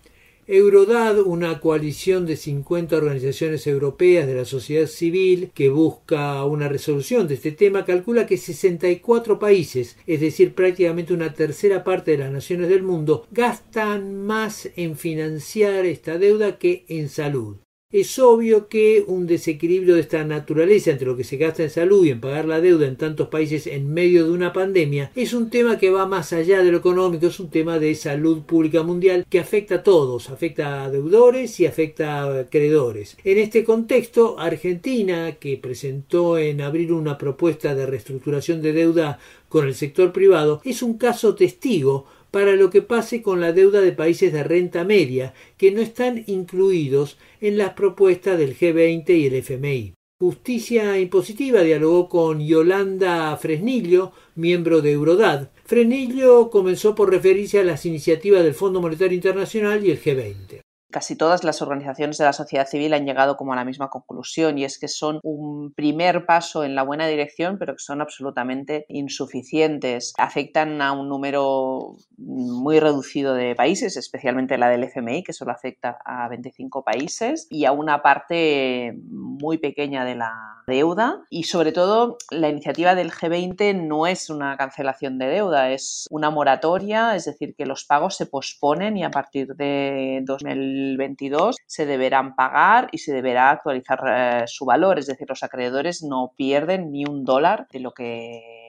Eurodad, 0.52 1.21
una 1.21 1.61
coalición 1.61 2.26
de 2.26 2.37
50 2.37 2.97
organizaciones 2.97 3.69
europeas 3.69 4.26
de 4.26 4.35
la 4.35 4.45
sociedad 4.45 4.88
civil 4.88 5.52
que 5.54 5.69
busca 5.69 6.45
una 6.45 6.66
resolución 6.66 7.28
de 7.28 7.35
este 7.35 7.52
tema, 7.52 7.85
calcula 7.85 8.26
que 8.26 8.37
64 8.37 9.38
países, 9.38 9.97
es 10.09 10.21
decir, 10.21 10.57
prácticamente 10.57 11.14
una 11.14 11.35
tercera 11.35 11.85
parte 11.85 12.11
de 12.11 12.19
las 12.19 12.33
naciones 12.33 12.69
del 12.69 12.83
mundo, 12.83 13.28
gastan 13.30 14.26
más 14.26 14.69
en 14.75 14.97
financiar 14.97 15.87
esta 15.87 16.19
deuda 16.19 16.59
que 16.59 16.85
en 16.88 17.11
salud. 17.11 17.59
Es 17.92 18.20
obvio 18.20 18.68
que 18.68 19.02
un 19.04 19.26
desequilibrio 19.26 19.97
de 19.97 20.02
esta 20.02 20.23
naturaleza 20.23 20.92
entre 20.92 21.09
lo 21.09 21.16
que 21.16 21.25
se 21.25 21.38
gasta 21.38 21.64
en 21.64 21.70
salud 21.70 22.06
y 22.06 22.11
en 22.11 22.20
pagar 22.20 22.44
la 22.44 22.61
deuda 22.61 22.87
en 22.87 22.94
tantos 22.94 23.26
países 23.26 23.66
en 23.66 23.92
medio 23.92 24.25
de 24.26 24.30
una 24.30 24.52
pandemia 24.52 25.11
es 25.16 25.35
un 25.35 25.50
tema 25.50 25.76
que 25.76 25.90
va 25.90 26.06
más 26.06 26.32
allá 26.32 26.62
de 26.62 26.70
lo 26.70 26.78
económico, 26.78 27.26
es 27.26 27.40
un 27.40 27.50
tema 27.50 27.80
de 27.80 27.97
salud 27.97 28.42
pública 28.42 28.85
mundial 28.85 29.26
que 29.28 29.40
afecta 29.40 29.75
a 29.75 29.82
todos, 29.82 30.30
afecta 30.30 30.85
a 30.85 30.90
deudores 30.92 31.59
y 31.59 31.66
afecta 31.66 32.23
a 32.23 32.40
acreedores. 32.42 33.16
En 33.25 33.38
este 33.38 33.64
contexto, 33.64 34.38
Argentina, 34.38 35.32
que 35.40 35.56
presentó 35.56 36.38
en 36.38 36.61
abril 36.61 36.92
una 36.92 37.18
propuesta 37.18 37.75
de 37.75 37.87
reestructuración 37.87 38.62
de 38.62 38.73
deuda 38.73 39.18
con 39.49 39.66
el 39.66 39.75
sector 39.75 40.12
privado, 40.12 40.61
es 40.64 40.85
un 40.85 40.97
caso 40.97 41.35
testigo 41.35 42.06
para 42.31 42.57
lo 42.57 42.71
que 42.71 42.83
pase 42.83 43.23
con 43.23 43.41
la 43.41 43.53
deuda 43.53 43.81
de 43.81 43.93
países 43.93 44.33
de 44.33 44.43
renta 44.43 44.85
media, 44.85 45.35
que 45.57 45.71
no 45.71 45.81
están 45.81 46.25
incluidos 46.27 47.19
en 47.41 47.59
las 47.59 47.75
propuestas 47.75 48.39
del 48.39 48.57
G20 48.57 49.11
y 49.11 49.27
el 49.27 49.35
FMI. 49.35 49.95
Justicia 50.21 50.99
Impositiva 50.99 51.63
dialogó 51.63 52.09
con 52.09 52.41
Yolanda 52.47 53.37
Fresnillo, 53.37 54.13
miembro 54.35 54.83
de 54.83 54.93
Eurodad. 54.93 55.51
Fresnillo 55.65 56.51
comenzó 56.51 56.95
por 56.95 57.11
referirse 57.11 57.59
a 57.59 57.65
las 57.65 57.87
iniciativas 57.87 58.45
del 58.45 58.55
Fondo 58.55 58.81
Monetario 58.81 59.15
Internacional 59.15 59.85
y 59.85 59.91
el 59.91 60.03
G20 60.03 60.61
casi 60.90 61.16
todas 61.16 61.44
las 61.44 61.62
organizaciones 61.62 62.18
de 62.18 62.25
la 62.25 62.32
sociedad 62.32 62.66
civil 62.66 62.94
han 62.94 63.06
llegado 63.06 63.37
como 63.37 63.52
a 63.52 63.56
la 63.56 63.64
misma 63.64 63.90
conclusión 63.90 64.59
y 64.59 64.64
es 64.64 64.78
que 64.78 64.88
son 64.88 65.20
un 65.23 65.73
primer 65.73 66.26
paso 66.26 66.64
en 66.64 66.75
la 66.75 66.82
buena 66.82 67.06
dirección 67.06 67.59
pero 67.59 67.75
que 67.75 67.82
son 67.82 68.00
absolutamente 68.00 68.85
insuficientes. 68.88 70.12
Afectan 70.18 70.82
a 70.82 70.92
un 70.92 71.09
número 71.09 71.97
muy 72.18 72.80
reducido 72.80 73.35
de 73.35 73.54
países, 73.54 73.97
especialmente 73.97 74.59
la 74.59 74.68
del 74.68 74.85
FMI 74.85 75.23
que 75.23 75.32
solo 75.32 75.52
afecta 75.52 75.99
a 76.04 76.28
25 76.28 76.85
países 76.85 77.47
y 77.50 77.64
a 77.64 77.73
una 77.73 78.02
parte 78.02 78.99
muy 79.09 79.59
pequeña 79.59 80.04
de 80.04 80.16
la 80.16 80.62
deuda 80.66 81.23
y 81.30 81.44
sobre 81.44 81.73
todo 81.73 82.18
la 82.30 82.49
iniciativa 82.49 82.94
del 82.94 83.11
G20 83.11 83.87
no 83.87 84.06
es 84.06 84.30
una 84.30 84.56
cancelación 84.56 85.18
de 85.18 85.26
deuda, 85.26 85.70
es 85.70 86.06
una 86.11 86.30
moratoria, 86.30 87.16
es 87.16 87.25
decir, 87.25 87.54
que 87.56 87.66
los 87.66 87.85
pagos 87.85 88.16
se 88.16 88.26
posponen 88.26 88.97
y 88.97 89.04
a 89.04 89.11
partir 89.11 89.54
de 89.56 90.20
2000 90.25 90.80
2022 90.97 91.57
se 91.67 91.87
deberán 91.87 92.35
pagar 92.35 92.89
y 92.93 92.99
se 92.99 93.13
deberá 93.13 93.51
actualizar 93.51 94.01
eh, 94.07 94.45
su 94.47 94.65
valor, 94.65 94.99
es 94.99 95.07
decir, 95.07 95.29
los 95.29 95.43
acreedores 95.43 96.03
no 96.03 96.33
pierden 96.37 96.91
ni 96.93 97.05
un 97.05 97.25
dólar 97.25 97.67
de 97.73 97.81
lo 97.81 97.93
que 97.93 98.61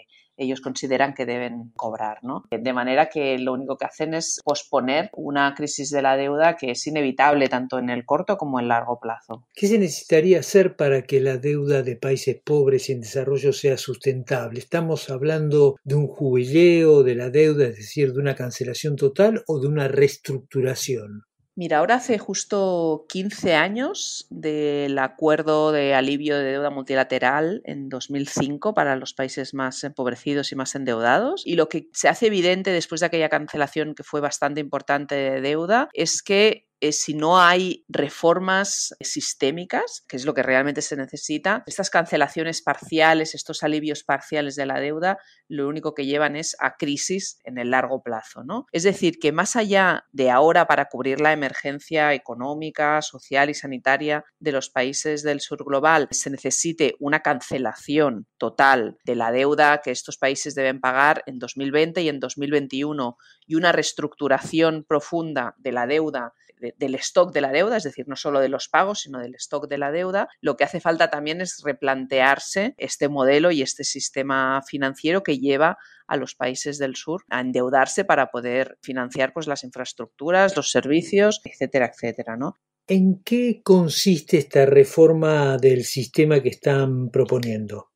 ellos 0.42 0.62
consideran 0.62 1.14
que 1.14 1.26
deben 1.26 1.72
cobrar. 1.76 2.18
¿no? 2.24 2.44
De 2.50 2.74
manera 2.74 3.10
que 3.10 3.38
lo 3.38 3.54
único 3.54 3.78
que 3.78 3.86
hacen 3.86 4.14
es 4.14 4.40
posponer 4.44 5.10
una 5.14 5.54
crisis 5.56 5.90
de 5.92 6.02
la 6.02 6.18
deuda 6.18 6.56
que 6.56 6.72
es 6.72 6.88
inevitable 6.88 7.48
tanto 7.48 7.80
en 7.80 7.90
el 7.90 8.06
corto 8.06 8.38
como 8.38 8.60
en 8.60 8.64
el 8.64 8.70
largo 8.70 9.00
plazo. 9.00 9.46
¿Qué 9.54 9.68
se 9.68 9.78
necesitaría 9.78 10.40
hacer 10.40 10.76
para 10.76 11.04
que 11.04 11.22
la 11.22 11.38
deuda 11.38 11.84
de 11.84 11.96
países 11.96 12.42
pobres 12.44 12.90
y 12.90 12.94
en 12.94 13.02
desarrollo 13.02 13.54
sea 13.54 13.78
sustentable? 13.78 14.60
¿Estamos 14.60 15.10
hablando 15.10 15.76
de 15.84 15.96
un 15.96 16.08
jubileo 16.08 17.04
de 17.04 17.16
la 17.16 17.30
deuda, 17.30 17.68
es 17.68 17.78
decir, 17.78 18.14
de 18.14 18.20
una 18.20 18.36
cancelación 18.36 18.96
total 18.96 19.44
o 19.48 19.60
de 19.60 19.68
una 19.68 19.88
reestructuración? 19.88 21.24
Mira, 21.54 21.80
ahora 21.80 21.96
hace 21.96 22.18
justo 22.18 23.06
15 23.10 23.56
años 23.56 24.26
del 24.30 24.98
acuerdo 24.98 25.74
de 25.74 25.94
alivio 25.94 26.38
de 26.38 26.46
deuda 26.46 26.70
multilateral 26.70 27.62
en 27.66 27.90
2005 27.90 28.74
para 28.74 28.96
los 28.96 29.14
países 29.14 29.54
más 29.54 29.84
empobrecidos 29.84 30.54
y 30.54 30.56
más 30.56 30.76
endeudados. 30.76 31.44
Y 31.46 31.58
lo 31.58 31.68
que 31.68 31.90
se 31.92 32.08
hace 32.08 32.28
evidente 32.28 32.72
después 32.72 33.02
de 33.02 33.08
aquella 33.08 33.28
cancelación 33.28 33.96
que 33.96 34.04
fue 34.04 34.22
bastante 34.22 34.62
importante 34.62 35.16
de 35.16 35.42
deuda 35.42 35.90
es 35.94 36.24
que 36.24 36.71
eh, 36.82 36.92
si 36.92 37.14
no 37.14 37.40
hay 37.40 37.86
reformas 37.88 38.96
sistémicas, 39.00 40.04
que 40.08 40.18
es 40.18 40.26
lo 40.26 40.34
que 40.34 40.44
realmente 40.44 40.82
se 40.82 40.98
necesita, 40.98 41.64
estas 41.68 41.90
cancelaciones 41.90 42.62
parciales, 42.62 43.36
estos 43.36 43.64
alivios 43.64 44.04
parciales 44.04 44.56
de 44.56 44.66
la 44.66 44.80
deuda, 44.80 45.18
lo 45.48 45.68
único 45.68 45.94
que 45.94 46.06
llevan 46.06 46.36
es 46.36 46.56
a 46.60 46.76
crisis 46.76 47.40
en 47.44 47.58
el 47.58 47.72
largo 47.72 48.02
plazo. 48.02 48.42
Es 48.72 48.84
decir, 48.84 49.20
que 49.20 49.32
más 49.32 49.56
allá 49.56 50.06
de 50.12 50.30
ahora 50.30 50.68
para 50.68 50.86
cubrir 50.86 51.22
la 51.22 51.34
emergencia 51.34 52.14
económica, 52.14 53.02
social 53.02 53.50
y 53.50 53.54
sanitaria 53.54 54.24
de 54.40 54.52
los 54.52 54.70
países 54.70 55.24
del 55.24 55.42
sur 55.42 55.64
global, 55.64 56.08
se 56.12 56.30
necesite 56.30 56.96
una 57.00 57.22
cancelación 57.22 58.28
total 58.38 58.98
de 59.06 59.16
la 59.16 59.32
deuda 59.32 59.82
que 59.84 59.92
estos 59.92 60.18
países 60.18 60.56
deben 60.56 60.80
pagar 60.80 61.24
en 61.26 61.40
2020 61.40 62.02
y 62.02 62.10
en 62.10 62.20
2021 62.20 63.18
y 63.46 63.56
una 63.56 63.72
reestructuración 63.72 64.86
profunda 64.88 65.56
de 65.58 65.72
la 65.72 65.88
deuda 65.88 66.34
del 66.78 66.96
stock 66.96 67.34
de 67.34 67.42
la 67.42 67.52
deuda, 67.52 67.78
es 67.78 67.84
decir, 67.84 68.08
no 68.08 68.16
solo 68.16 68.40
de 68.40 68.50
los 68.50 68.70
pagos, 68.70 69.02
sino 69.02 69.20
del 69.20 69.36
stock 69.36 69.68
de 69.68 69.78
la 69.78 69.92
deuda, 69.92 70.28
lo 70.40 70.56
que 70.56 70.64
hace 70.64 70.80
falta 70.80 71.10
también 71.10 71.42
es 71.42 71.62
replantearse 71.64 72.76
este 72.78 73.10
modelo 73.10 73.52
y 73.52 73.62
este 73.62 73.84
sistema 73.84 74.62
financiero 74.68 75.24
que 75.24 75.40
lleva 75.40 75.78
a 76.08 76.18
los 76.18 76.36
países 76.36 76.78
del 76.78 76.96
sur 76.96 77.24
a 77.30 77.40
endeudarse 77.40 78.06
para 78.06 78.32
poder 78.32 78.78
financiar 78.82 79.34
pues, 79.34 79.48
las 79.48 79.64
infraestructuras, 79.64 80.56
los 80.56 80.72
servicios, 80.72 81.42
etcétera, 81.44 81.92
etcétera, 81.94 82.38
¿no? 82.38 82.56
¿En 82.88 83.22
qué 83.24 83.62
consiste 83.64 84.38
esta 84.38 84.66
reforma 84.66 85.58
del 85.58 85.86
sistema 85.86 86.42
que 86.42 86.50
están 86.50 87.10
proponiendo? 87.10 87.92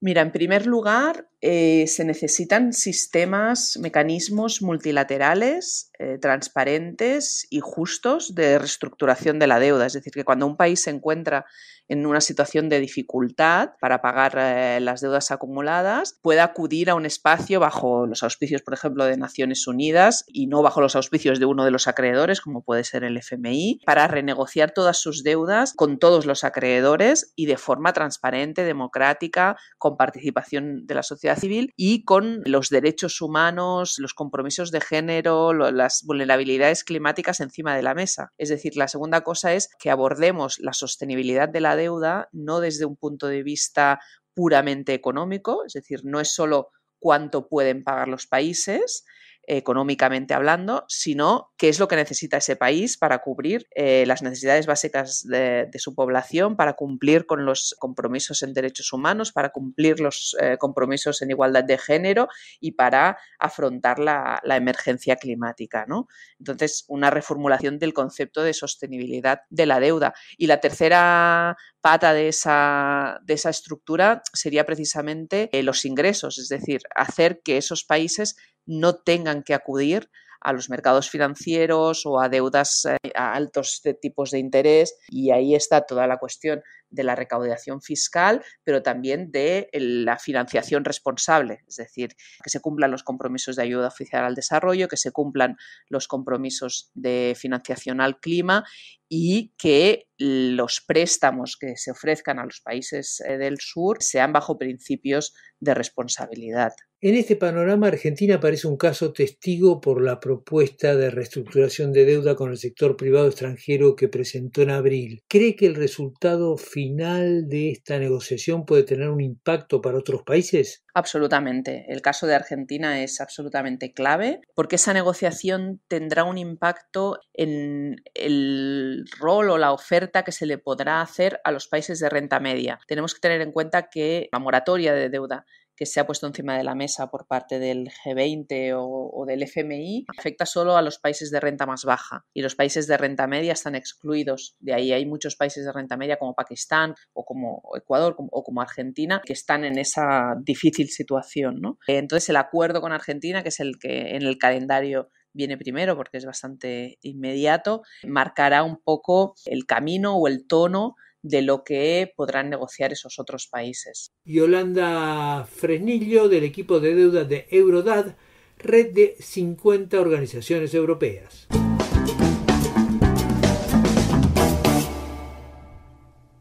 Mira, 0.00 0.22
en 0.22 0.30
primer 0.30 0.66
lugar, 0.66 1.28
eh, 1.42 1.86
se 1.86 2.04
necesitan 2.04 2.72
sistemas, 2.72 3.78
mecanismos 3.78 4.62
multilaterales, 4.62 5.90
eh, 5.98 6.18
transparentes 6.18 7.46
y 7.50 7.60
justos 7.60 8.34
de 8.34 8.58
reestructuración 8.58 9.38
de 9.38 9.46
la 9.46 9.60
deuda. 9.60 9.86
Es 9.86 9.92
decir, 9.92 10.12
que 10.14 10.24
cuando 10.24 10.46
un 10.46 10.56
país 10.56 10.82
se 10.82 10.90
encuentra 10.90 11.44
en 11.88 12.06
una 12.06 12.20
situación 12.20 12.68
de 12.68 12.80
dificultad 12.80 13.70
para 13.80 14.00
pagar 14.02 14.34
eh, 14.38 14.80
las 14.80 15.00
deudas 15.00 15.30
acumuladas, 15.30 16.18
pueda 16.20 16.44
acudir 16.44 16.90
a 16.90 16.94
un 16.94 17.06
espacio 17.06 17.60
bajo 17.60 18.06
los 18.06 18.22
auspicios, 18.22 18.62
por 18.62 18.74
ejemplo, 18.74 19.04
de 19.04 19.16
Naciones 19.16 19.66
Unidas 19.66 20.24
y 20.26 20.46
no 20.46 20.62
bajo 20.62 20.80
los 20.80 20.96
auspicios 20.96 21.38
de 21.38 21.46
uno 21.46 21.64
de 21.64 21.70
los 21.70 21.86
acreedores, 21.86 22.40
como 22.40 22.62
puede 22.62 22.82
ser 22.82 23.04
el 23.04 23.16
FMI, 23.18 23.80
para 23.84 24.08
renegociar 24.08 24.72
todas 24.72 24.98
sus 24.98 25.22
deudas 25.22 25.74
con 25.74 25.98
todos 25.98 26.26
los 26.26 26.44
acreedores 26.44 27.32
y 27.36 27.46
de 27.46 27.56
forma 27.56 27.92
transparente, 27.92 28.64
democrática, 28.64 29.56
con 29.78 29.96
participación 29.96 30.86
de 30.86 30.94
la 30.94 31.02
sociedad 31.02 31.25
civil 31.34 31.72
y 31.76 32.04
con 32.04 32.42
los 32.44 32.68
derechos 32.68 33.20
humanos, 33.20 33.96
los 33.98 34.14
compromisos 34.14 34.70
de 34.70 34.80
género, 34.80 35.52
las 35.52 36.04
vulnerabilidades 36.04 36.84
climáticas 36.84 37.40
encima 37.40 37.74
de 37.74 37.82
la 37.82 37.94
mesa. 37.94 38.32
Es 38.38 38.50
decir, 38.50 38.76
la 38.76 38.86
segunda 38.86 39.22
cosa 39.22 39.54
es 39.54 39.68
que 39.80 39.90
abordemos 39.90 40.60
la 40.60 40.72
sostenibilidad 40.72 41.48
de 41.48 41.60
la 41.60 41.74
deuda 41.74 42.28
no 42.32 42.60
desde 42.60 42.84
un 42.84 42.96
punto 42.96 43.26
de 43.26 43.42
vista 43.42 43.98
puramente 44.34 44.94
económico, 44.94 45.64
es 45.66 45.72
decir, 45.72 46.02
no 46.04 46.20
es 46.20 46.32
solo 46.32 46.68
cuánto 46.98 47.48
pueden 47.48 47.82
pagar 47.82 48.08
los 48.08 48.26
países, 48.26 49.04
económicamente 49.46 50.34
hablando, 50.34 50.84
sino 50.88 51.52
qué 51.56 51.68
es 51.68 51.78
lo 51.78 51.88
que 51.88 51.96
necesita 51.96 52.38
ese 52.38 52.56
país 52.56 52.98
para 52.98 53.18
cubrir 53.18 53.66
eh, 53.74 54.04
las 54.06 54.22
necesidades 54.22 54.66
básicas 54.66 55.24
de, 55.26 55.68
su 55.76 55.94
población, 55.94 56.56
para 56.56 56.72
cumplir 56.72 57.26
con 57.26 57.44
los 57.44 57.76
compromisos 57.78 58.42
en 58.42 58.54
derechos 58.54 58.92
humanos, 58.92 59.32
para 59.32 59.50
cumplir 59.50 60.00
los 60.00 60.36
eh, 60.40 60.56
compromisos 60.58 61.22
en 61.22 61.30
igualdad 61.30 61.64
de 61.64 61.78
género 61.78 62.28
y 62.60 62.72
para 62.72 63.18
afrontar 63.38 63.98
la, 63.98 64.40
emergencia 64.56 65.16
climática. 65.16 65.84
¿no? 65.86 66.08
Entonces, 66.38 66.84
una 66.88 67.10
reformulación 67.10 67.78
del 67.78 67.92
concepto 67.92 68.42
de 68.42 68.54
sostenibilidad 68.54 69.40
de 69.50 69.66
la 69.66 69.80
deuda. 69.80 70.14
Y 70.38 70.46
la 70.46 70.60
tercera 70.60 71.56
pata 71.86 72.12
de 72.14 72.26
esa, 72.26 73.20
de 73.22 73.34
esa 73.34 73.50
estructura 73.50 74.20
sería 74.32 74.66
precisamente 74.66 75.48
eh, 75.52 75.62
los 75.62 75.84
ingresos, 75.84 76.36
es 76.36 76.48
decir, 76.48 76.80
hacer 76.96 77.42
que 77.44 77.58
esos 77.58 77.84
países 77.84 78.34
no 78.66 78.96
tengan 78.96 79.44
que 79.44 79.54
acudir 79.54 80.10
a 80.40 80.52
los 80.52 80.70
mercados 80.70 81.10
financieros 81.10 82.06
o 82.06 82.20
a 82.20 82.28
deudas 82.28 82.86
eh, 82.86 82.96
a 83.14 83.34
altos 83.34 83.82
tipos 84.00 84.30
de 84.30 84.38
interés 84.38 84.96
y 85.08 85.30
ahí 85.30 85.54
está 85.54 85.82
toda 85.86 86.06
la 86.06 86.18
cuestión 86.18 86.62
de 86.90 87.04
la 87.04 87.14
recaudación 87.14 87.82
fiscal, 87.82 88.44
pero 88.64 88.82
también 88.82 89.30
de 89.30 89.68
la 89.72 90.18
financiación 90.18 90.84
responsable, 90.84 91.64
es 91.66 91.76
decir, 91.76 92.10
que 92.42 92.50
se 92.50 92.60
cumplan 92.60 92.90
los 92.90 93.02
compromisos 93.02 93.56
de 93.56 93.62
ayuda 93.62 93.88
oficial 93.88 94.24
al 94.24 94.34
desarrollo, 94.34 94.88
que 94.88 94.96
se 94.96 95.12
cumplan 95.12 95.56
los 95.88 96.08
compromisos 96.08 96.90
de 96.94 97.34
financiación 97.36 98.00
al 98.00 98.20
clima 98.20 98.64
y 99.08 99.54
que 99.58 100.08
los 100.18 100.80
préstamos 100.86 101.56
que 101.60 101.76
se 101.76 101.90
ofrezcan 101.90 102.38
a 102.38 102.44
los 102.44 102.60
países 102.60 103.20
eh, 103.20 103.36
del 103.36 103.58
sur 103.60 103.98
sean 104.00 104.32
bajo 104.32 104.58
principios 104.58 105.34
de 105.60 105.74
responsabilidad. 105.74 106.72
En 107.02 107.14
este 107.14 107.36
panorama, 107.36 107.88
Argentina 107.88 108.40
parece 108.40 108.66
un 108.66 108.78
caso 108.78 109.12
testigo 109.12 109.82
por 109.82 110.02
la 110.02 110.18
propuesta 110.18 110.96
de 110.96 111.10
reestructuración 111.10 111.92
de 111.92 112.06
deuda 112.06 112.36
con 112.36 112.50
el 112.50 112.56
sector 112.56 112.96
privado 112.96 113.26
extranjero 113.26 113.96
que 113.96 114.08
presentó 114.08 114.62
en 114.62 114.70
abril. 114.70 115.22
¿Cree 115.28 115.56
que 115.56 115.66
el 115.66 115.74
resultado 115.74 116.56
final 116.56 117.48
de 117.48 117.70
esta 117.70 117.98
negociación 117.98 118.64
puede 118.64 118.84
tener 118.84 119.10
un 119.10 119.20
impacto 119.20 119.82
para 119.82 119.98
otros 119.98 120.22
países? 120.22 120.86
Absolutamente. 120.94 121.84
El 121.88 122.00
caso 122.00 122.26
de 122.26 122.34
Argentina 122.34 123.02
es 123.02 123.20
absolutamente 123.20 123.92
clave 123.92 124.40
porque 124.54 124.76
esa 124.76 124.94
negociación 124.94 125.82
tendrá 125.88 126.24
un 126.24 126.38
impacto 126.38 127.20
en 127.34 127.96
el 128.14 129.04
rol 129.20 129.50
o 129.50 129.58
la 129.58 129.72
oferta 129.72 130.24
que 130.24 130.32
se 130.32 130.46
le 130.46 130.56
podrá 130.56 131.02
hacer 131.02 131.40
a 131.44 131.52
los 131.52 131.68
países 131.68 131.98
de 131.98 132.08
renta 132.08 132.40
media. 132.40 132.80
Tenemos 132.88 133.12
que 133.12 133.20
tener 133.20 133.42
en 133.42 133.52
cuenta 133.52 133.90
que 133.90 134.30
la 134.32 134.38
moratoria 134.38 134.94
de 134.94 135.10
deuda 135.10 135.44
que 135.76 135.86
se 135.86 136.00
ha 136.00 136.06
puesto 136.06 136.26
encima 136.26 136.56
de 136.56 136.64
la 136.64 136.74
mesa 136.74 137.08
por 137.10 137.26
parte 137.26 137.58
del 137.58 137.90
G20 138.04 138.74
o, 138.76 139.24
del 139.26 139.42
FMI 139.42 140.06
afecta 140.16 140.46
solo 140.46 140.76
a 140.76 140.82
los 140.82 140.98
países 140.98 141.30
de 141.30 141.40
renta 141.40 141.66
más 141.66 141.84
baja 141.84 142.24
y 142.32 142.42
los 142.42 142.54
países 142.54 142.86
de 142.86 142.96
renta 142.96 143.26
media 143.26 143.52
están 143.52 143.74
excluidos. 143.74 144.56
De 144.58 144.74
ahí 144.74 144.92
hay 144.92 145.06
muchos 145.06 145.36
países 145.36 145.64
de 145.64 145.72
renta 145.72 145.96
media 145.96 146.18
como 146.18 146.34
Pakistán 146.34 146.94
o 147.12 147.24
como 147.24 147.62
Ecuador 147.76 148.16
o 148.18 148.42
como 148.44 148.60
Argentina 148.60 149.20
que 149.24 149.32
están 149.32 149.64
en 149.64 149.78
esa 149.78 150.34
difícil 150.42 150.88
situación. 150.88 151.60
Entonces 151.86 152.28
el 152.28 152.36
acuerdo 152.36 152.80
con 152.80 152.92
Argentina, 152.92 153.42
que 153.42 153.50
es 153.50 153.60
el 153.60 153.78
que 153.78 154.16
en 154.16 154.22
el 154.22 154.38
calendario 154.38 155.10
viene 155.36 155.58
primero 155.58 155.96
porque 155.96 156.16
es 156.16 156.24
bastante 156.24 156.98
inmediato, 157.02 157.82
marcará 158.04 158.62
un 158.62 158.80
poco 158.82 159.34
el 159.44 159.66
camino 159.66 160.16
o 160.16 160.26
el 160.26 160.46
tono 160.46 160.96
de 161.28 161.42
lo 161.42 161.64
que 161.64 162.12
podrán 162.16 162.50
negociar 162.50 162.92
esos 162.92 163.18
otros 163.18 163.48
países. 163.48 164.12
Yolanda 164.24 165.44
Fresnillo 165.44 166.28
del 166.28 166.44
equipo 166.44 166.80
de 166.80 166.94
deuda 166.94 167.24
de 167.24 167.46
Eurodad, 167.50 168.16
red 168.58 168.92
de 168.92 169.16
50 169.18 170.00
organizaciones 170.00 170.72
europeas. 170.74 171.48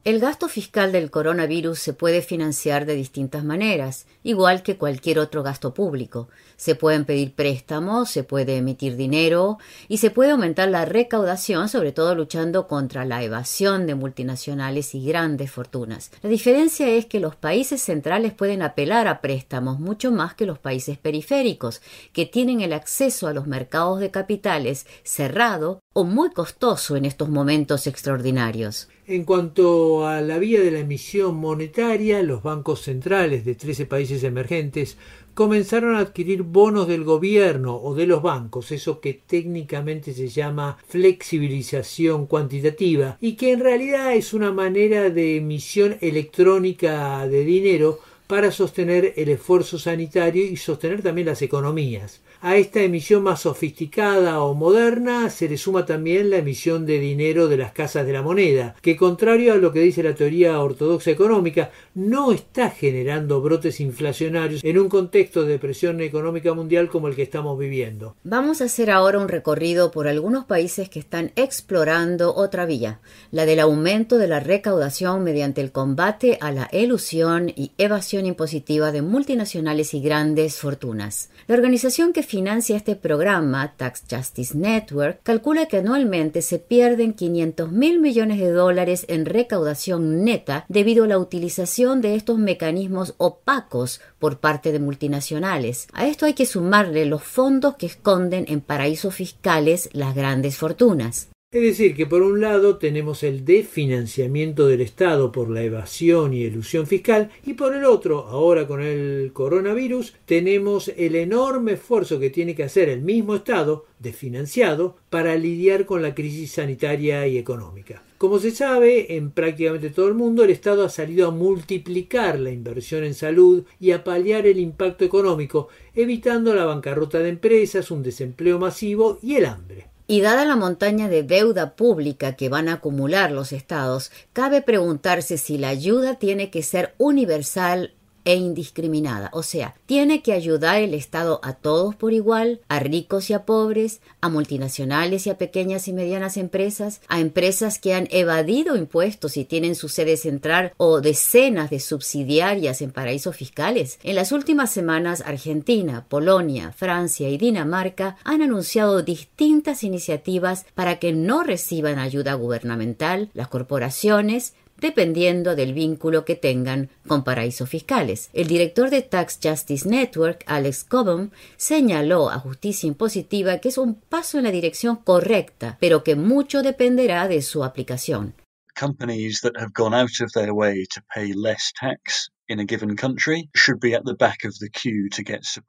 El 0.05 0.19
gasto 0.19 0.47
fiscal 0.47 0.91
del 0.91 1.09
coronavirus 1.09 1.79
se 1.79 1.93
puede 1.93 2.21
financiar 2.21 2.85
de 2.85 2.93
distintas 2.93 3.43
maneras, 3.43 4.05
igual 4.21 4.61
que 4.61 4.77
cualquier 4.77 5.17
otro 5.17 5.41
gasto 5.41 5.73
público. 5.73 6.29
Se 6.57 6.75
pueden 6.75 7.05
pedir 7.05 7.33
préstamos, 7.33 8.11
se 8.11 8.23
puede 8.23 8.57
emitir 8.57 8.97
dinero 8.97 9.57
y 9.87 9.97
se 9.97 10.11
puede 10.11 10.29
aumentar 10.29 10.69
la 10.69 10.85
recaudación, 10.85 11.69
sobre 11.69 11.91
todo 11.91 12.13
luchando 12.13 12.67
contra 12.67 13.03
la 13.03 13.23
evasión 13.23 13.87
de 13.87 13.95
multinacionales 13.95 14.93
y 14.93 15.03
grandes 15.03 15.49
fortunas. 15.49 16.11
La 16.21 16.29
diferencia 16.29 16.87
es 16.87 17.07
que 17.07 17.19
los 17.19 17.35
países 17.35 17.81
centrales 17.81 18.31
pueden 18.31 18.61
apelar 18.61 19.07
a 19.07 19.21
préstamos 19.21 19.79
mucho 19.79 20.11
más 20.11 20.35
que 20.35 20.45
los 20.45 20.59
países 20.59 20.99
periféricos, 20.99 21.81
que 22.13 22.27
tienen 22.27 22.61
el 22.61 22.73
acceso 22.73 23.25
a 23.25 23.33
los 23.33 23.47
mercados 23.47 23.99
de 23.99 24.11
capitales 24.11 24.85
cerrado 25.03 25.79
o 25.93 26.03
muy 26.03 26.29
costoso 26.29 26.95
en 26.95 27.05
estos 27.05 27.29
momentos 27.29 27.87
extraordinarios. 27.87 28.87
En 29.07 29.23
cuanto 29.23 30.07
a 30.07 30.19
la 30.21 30.39
vía 30.39 30.61
de 30.61 30.71
la 30.71 30.79
emisión 30.79 31.35
monetaria, 31.35 32.23
los 32.23 32.41
bancos 32.41 32.81
centrales 32.81 33.45
de 33.45 33.53
13 33.53 33.85
países 33.85 34.23
emergentes 34.23 34.97
comenzaron 35.35 35.95
a 35.95 35.99
adquirir 35.99 36.41
bonos 36.41 36.87
del 36.87 37.03
gobierno 37.03 37.75
o 37.75 37.93
de 37.93 38.07
los 38.07 38.23
bancos, 38.23 38.71
eso 38.71 38.99
que 39.01 39.13
técnicamente 39.13 40.11
se 40.11 40.27
llama 40.29 40.79
flexibilización 40.87 42.25
cuantitativa 42.25 43.19
y 43.21 43.33
que 43.33 43.51
en 43.51 43.59
realidad 43.59 44.15
es 44.15 44.33
una 44.33 44.51
manera 44.51 45.11
de 45.11 45.37
emisión 45.37 45.97
electrónica 46.01 47.27
de 47.27 47.45
dinero 47.45 47.99
para 48.25 48.51
sostener 48.51 49.13
el 49.17 49.29
esfuerzo 49.29 49.77
sanitario 49.77 50.43
y 50.43 50.57
sostener 50.57 51.03
también 51.03 51.27
las 51.27 51.43
economías. 51.43 52.21
A 52.47 52.57
esta 52.57 52.79
emisión 52.83 53.23
más 53.23 53.41
sofisticada 53.41 54.39
o 54.43 54.53
moderna 54.53 55.31
se 55.31 55.49
le 55.49 55.57
suma 55.57 55.83
también 55.87 56.29
la 56.29 56.37
emisión 56.37 56.85
de 56.85 56.99
dinero 56.99 57.47
de 57.47 57.57
las 57.57 57.71
casas 57.71 58.05
de 58.05 58.13
la 58.13 58.21
moneda, 58.21 58.75
que 58.83 58.95
contrario 58.95 59.53
a 59.53 59.57
lo 59.57 59.71
que 59.71 59.79
dice 59.79 60.03
la 60.03 60.13
teoría 60.13 60.59
ortodoxa 60.59 61.09
económica, 61.09 61.71
no 61.95 62.31
está 62.31 62.69
generando 62.69 63.41
brotes 63.41 63.79
inflacionarios 63.79 64.63
en 64.63 64.77
un 64.77 64.89
contexto 64.89 65.41
de 65.41 65.53
depresión 65.53 66.01
económica 66.01 66.53
mundial 66.53 66.87
como 66.87 67.07
el 67.07 67.15
que 67.15 67.23
estamos 67.23 67.57
viviendo. 67.57 68.15
Vamos 68.23 68.61
a 68.61 68.65
hacer 68.65 68.91
ahora 68.91 69.17
un 69.17 69.27
recorrido 69.27 69.89
por 69.89 70.07
algunos 70.07 70.45
países 70.45 70.87
que 70.87 70.99
están 70.99 71.31
explorando 71.35 72.35
otra 72.35 72.67
vía, 72.67 72.99
la 73.31 73.47
del 73.47 73.59
aumento 73.59 74.19
de 74.19 74.27
la 74.27 74.39
recaudación 74.39 75.23
mediante 75.23 75.61
el 75.61 75.71
combate 75.71 76.37
a 76.41 76.51
la 76.51 76.69
elusión 76.71 77.51
y 77.55 77.71
evasión 77.79 78.27
impositiva 78.27 78.91
de 78.91 79.01
multinacionales 79.01 79.95
y 79.95 79.99
grandes 79.99 80.57
fortunas. 80.57 81.31
La 81.47 81.55
organización 81.55 82.13
que 82.13 82.21
financia 82.35 82.75
este 82.75 82.97
programa, 82.97 83.75
Tax 83.77 84.03
Justice 84.11 84.57
Network, 84.57 85.21
calcula 85.23 85.67
que 85.67 85.77
anualmente 85.77 86.41
se 86.41 86.59
pierden 86.59 87.13
500 87.13 87.71
mil 87.71 88.01
millones 88.01 88.39
de 88.39 88.51
dólares 88.51 89.05
en 89.07 89.25
recaudación 89.25 90.25
neta 90.25 90.65
debido 90.67 91.05
a 91.05 91.07
la 91.07 91.17
utilización 91.17 92.01
de 92.01 92.15
estos 92.15 92.37
mecanismos 92.37 93.13
opacos 93.19 94.01
por 94.19 94.39
parte 94.41 94.73
de 94.73 94.79
multinacionales. 94.79 95.87
A 95.93 96.07
esto 96.07 96.25
hay 96.25 96.33
que 96.33 96.45
sumarle 96.45 97.05
los 97.05 97.23
fondos 97.23 97.77
que 97.77 97.85
esconden 97.85 98.43
en 98.49 98.59
paraísos 98.59 99.15
fiscales 99.15 99.87
las 99.93 100.13
grandes 100.13 100.57
fortunas. 100.57 101.29
Es 101.55 101.61
decir, 101.61 101.95
que 101.95 102.05
por 102.05 102.21
un 102.21 102.41
lado 102.41 102.75
tenemos 102.75 103.23
el 103.23 103.45
desfinanciamiento 103.45 104.67
del 104.67 104.81
Estado 104.81 105.31
por 105.31 105.49
la 105.49 105.63
evasión 105.63 106.33
y 106.33 106.43
elusión 106.43 106.85
fiscal 106.85 107.29
y 107.45 107.53
por 107.53 107.73
el 107.73 107.85
otro, 107.85 108.25
ahora 108.27 108.67
con 108.67 108.81
el 108.81 109.31
coronavirus, 109.31 110.15
tenemos 110.25 110.91
el 110.97 111.15
enorme 111.15 111.71
esfuerzo 111.71 112.19
que 112.19 112.29
tiene 112.29 112.55
que 112.55 112.63
hacer 112.63 112.89
el 112.89 113.03
mismo 113.03 113.35
Estado, 113.35 113.85
desfinanciado, 113.99 114.97
para 115.09 115.37
lidiar 115.37 115.85
con 115.85 116.01
la 116.01 116.13
crisis 116.13 116.51
sanitaria 116.51 117.25
y 117.25 117.37
económica. 117.37 118.03
Como 118.17 118.39
se 118.39 118.51
sabe, 118.51 119.15
en 119.15 119.31
prácticamente 119.31 119.91
todo 119.91 120.09
el 120.09 120.13
mundo 120.13 120.43
el 120.43 120.49
Estado 120.49 120.83
ha 120.83 120.89
salido 120.89 121.29
a 121.29 121.31
multiplicar 121.31 122.37
la 122.37 122.51
inversión 122.51 123.05
en 123.05 123.13
salud 123.13 123.63
y 123.79 123.91
a 123.91 124.03
paliar 124.03 124.45
el 124.45 124.59
impacto 124.59 125.05
económico, 125.05 125.69
evitando 125.93 126.53
la 126.53 126.65
bancarrota 126.65 127.19
de 127.19 127.29
empresas, 127.29 127.91
un 127.91 128.03
desempleo 128.03 128.59
masivo 128.59 129.19
y 129.23 129.35
el 129.35 129.45
hambre. 129.45 129.94
Y 130.07 130.21
dada 130.21 130.45
la 130.45 130.55
montaña 130.55 131.09
de 131.09 131.23
deuda 131.23 131.75
pública 131.75 132.35
que 132.35 132.47
van 132.47 132.69
a 132.69 132.73
acumular 132.73 133.31
los 133.31 133.51
estados, 133.51 134.11
cabe 134.33 134.61
preguntarse 134.61 135.37
si 135.37 135.57
la 135.57 135.69
ayuda 135.69 136.15
tiene 136.19 136.51
que 136.51 136.61
ser 136.61 136.93
universal 136.99 137.93
e 138.25 138.35
indiscriminada. 138.35 139.29
O 139.31 139.43
sea, 139.43 139.75
tiene 139.85 140.21
que 140.21 140.33
ayudar 140.33 140.81
el 140.81 140.93
Estado 140.93 141.39
a 141.43 141.53
todos 141.53 141.95
por 141.95 142.13
igual, 142.13 142.59
a 142.67 142.79
ricos 142.79 143.29
y 143.29 143.33
a 143.33 143.45
pobres, 143.45 144.01
a 144.21 144.29
multinacionales 144.29 145.27
y 145.27 145.29
a 145.29 145.37
pequeñas 145.37 145.87
y 145.87 145.93
medianas 145.93 146.37
empresas, 146.37 147.01
a 147.07 147.19
empresas 147.19 147.79
que 147.79 147.93
han 147.93 148.07
evadido 148.11 148.75
impuestos 148.75 149.37
y 149.37 149.45
tienen 149.45 149.75
su 149.75 149.89
sede 149.89 150.17
central 150.17 150.73
o 150.77 151.01
decenas 151.01 151.69
de 151.69 151.79
subsidiarias 151.79 152.81
en 152.81 152.91
paraísos 152.91 153.35
fiscales. 153.35 153.99
En 154.03 154.15
las 154.15 154.31
últimas 154.31 154.71
semanas, 154.71 155.23
Argentina, 155.25 156.05
Polonia, 156.09 156.71
Francia 156.71 157.29
y 157.29 157.37
Dinamarca 157.37 158.17
han 158.23 158.41
anunciado 158.41 159.03
distintas 159.03 159.83
iniciativas 159.83 160.65
para 160.73 160.99
que 160.99 161.13
no 161.13 161.43
reciban 161.43 161.99
ayuda 161.99 162.33
gubernamental 162.33 163.29
las 163.33 163.47
corporaciones, 163.47 164.53
dependiendo 164.77 165.55
del 165.55 165.73
vínculo 165.73 166.25
que 166.25 166.35
tengan 166.35 166.89
con 167.07 167.23
paraísos 167.23 167.69
fiscales. 167.69 168.29
El 168.33 168.47
director 168.47 168.89
de 168.89 169.01
Tax 169.01 169.39
Justice 169.41 169.87
Network, 169.87 170.43
Alex 170.47 170.83
Cobham, 170.83 171.31
señaló 171.57 172.29
a 172.29 172.39
Justicia 172.39 172.87
Impositiva 172.87 173.59
que 173.59 173.69
es 173.69 173.77
un 173.77 173.95
paso 173.95 174.37
en 174.37 174.45
la 174.45 174.51
dirección 174.51 174.97
correcta, 174.97 175.77
pero 175.79 176.03
que 176.03 176.15
mucho 176.15 176.63
dependerá 176.63 177.27
de 177.27 177.41
su 177.41 177.63
aplicación. 177.63 178.35
Companies 178.77 179.39
that 179.41 179.53
have 179.57 179.71
gone 179.73 179.95
out 179.95 180.19
of 180.21 180.31
their 180.33 180.51
way 180.51 180.85
to 180.93 181.01
pay 181.13 181.31
less 181.33 181.71
tax 181.79 182.29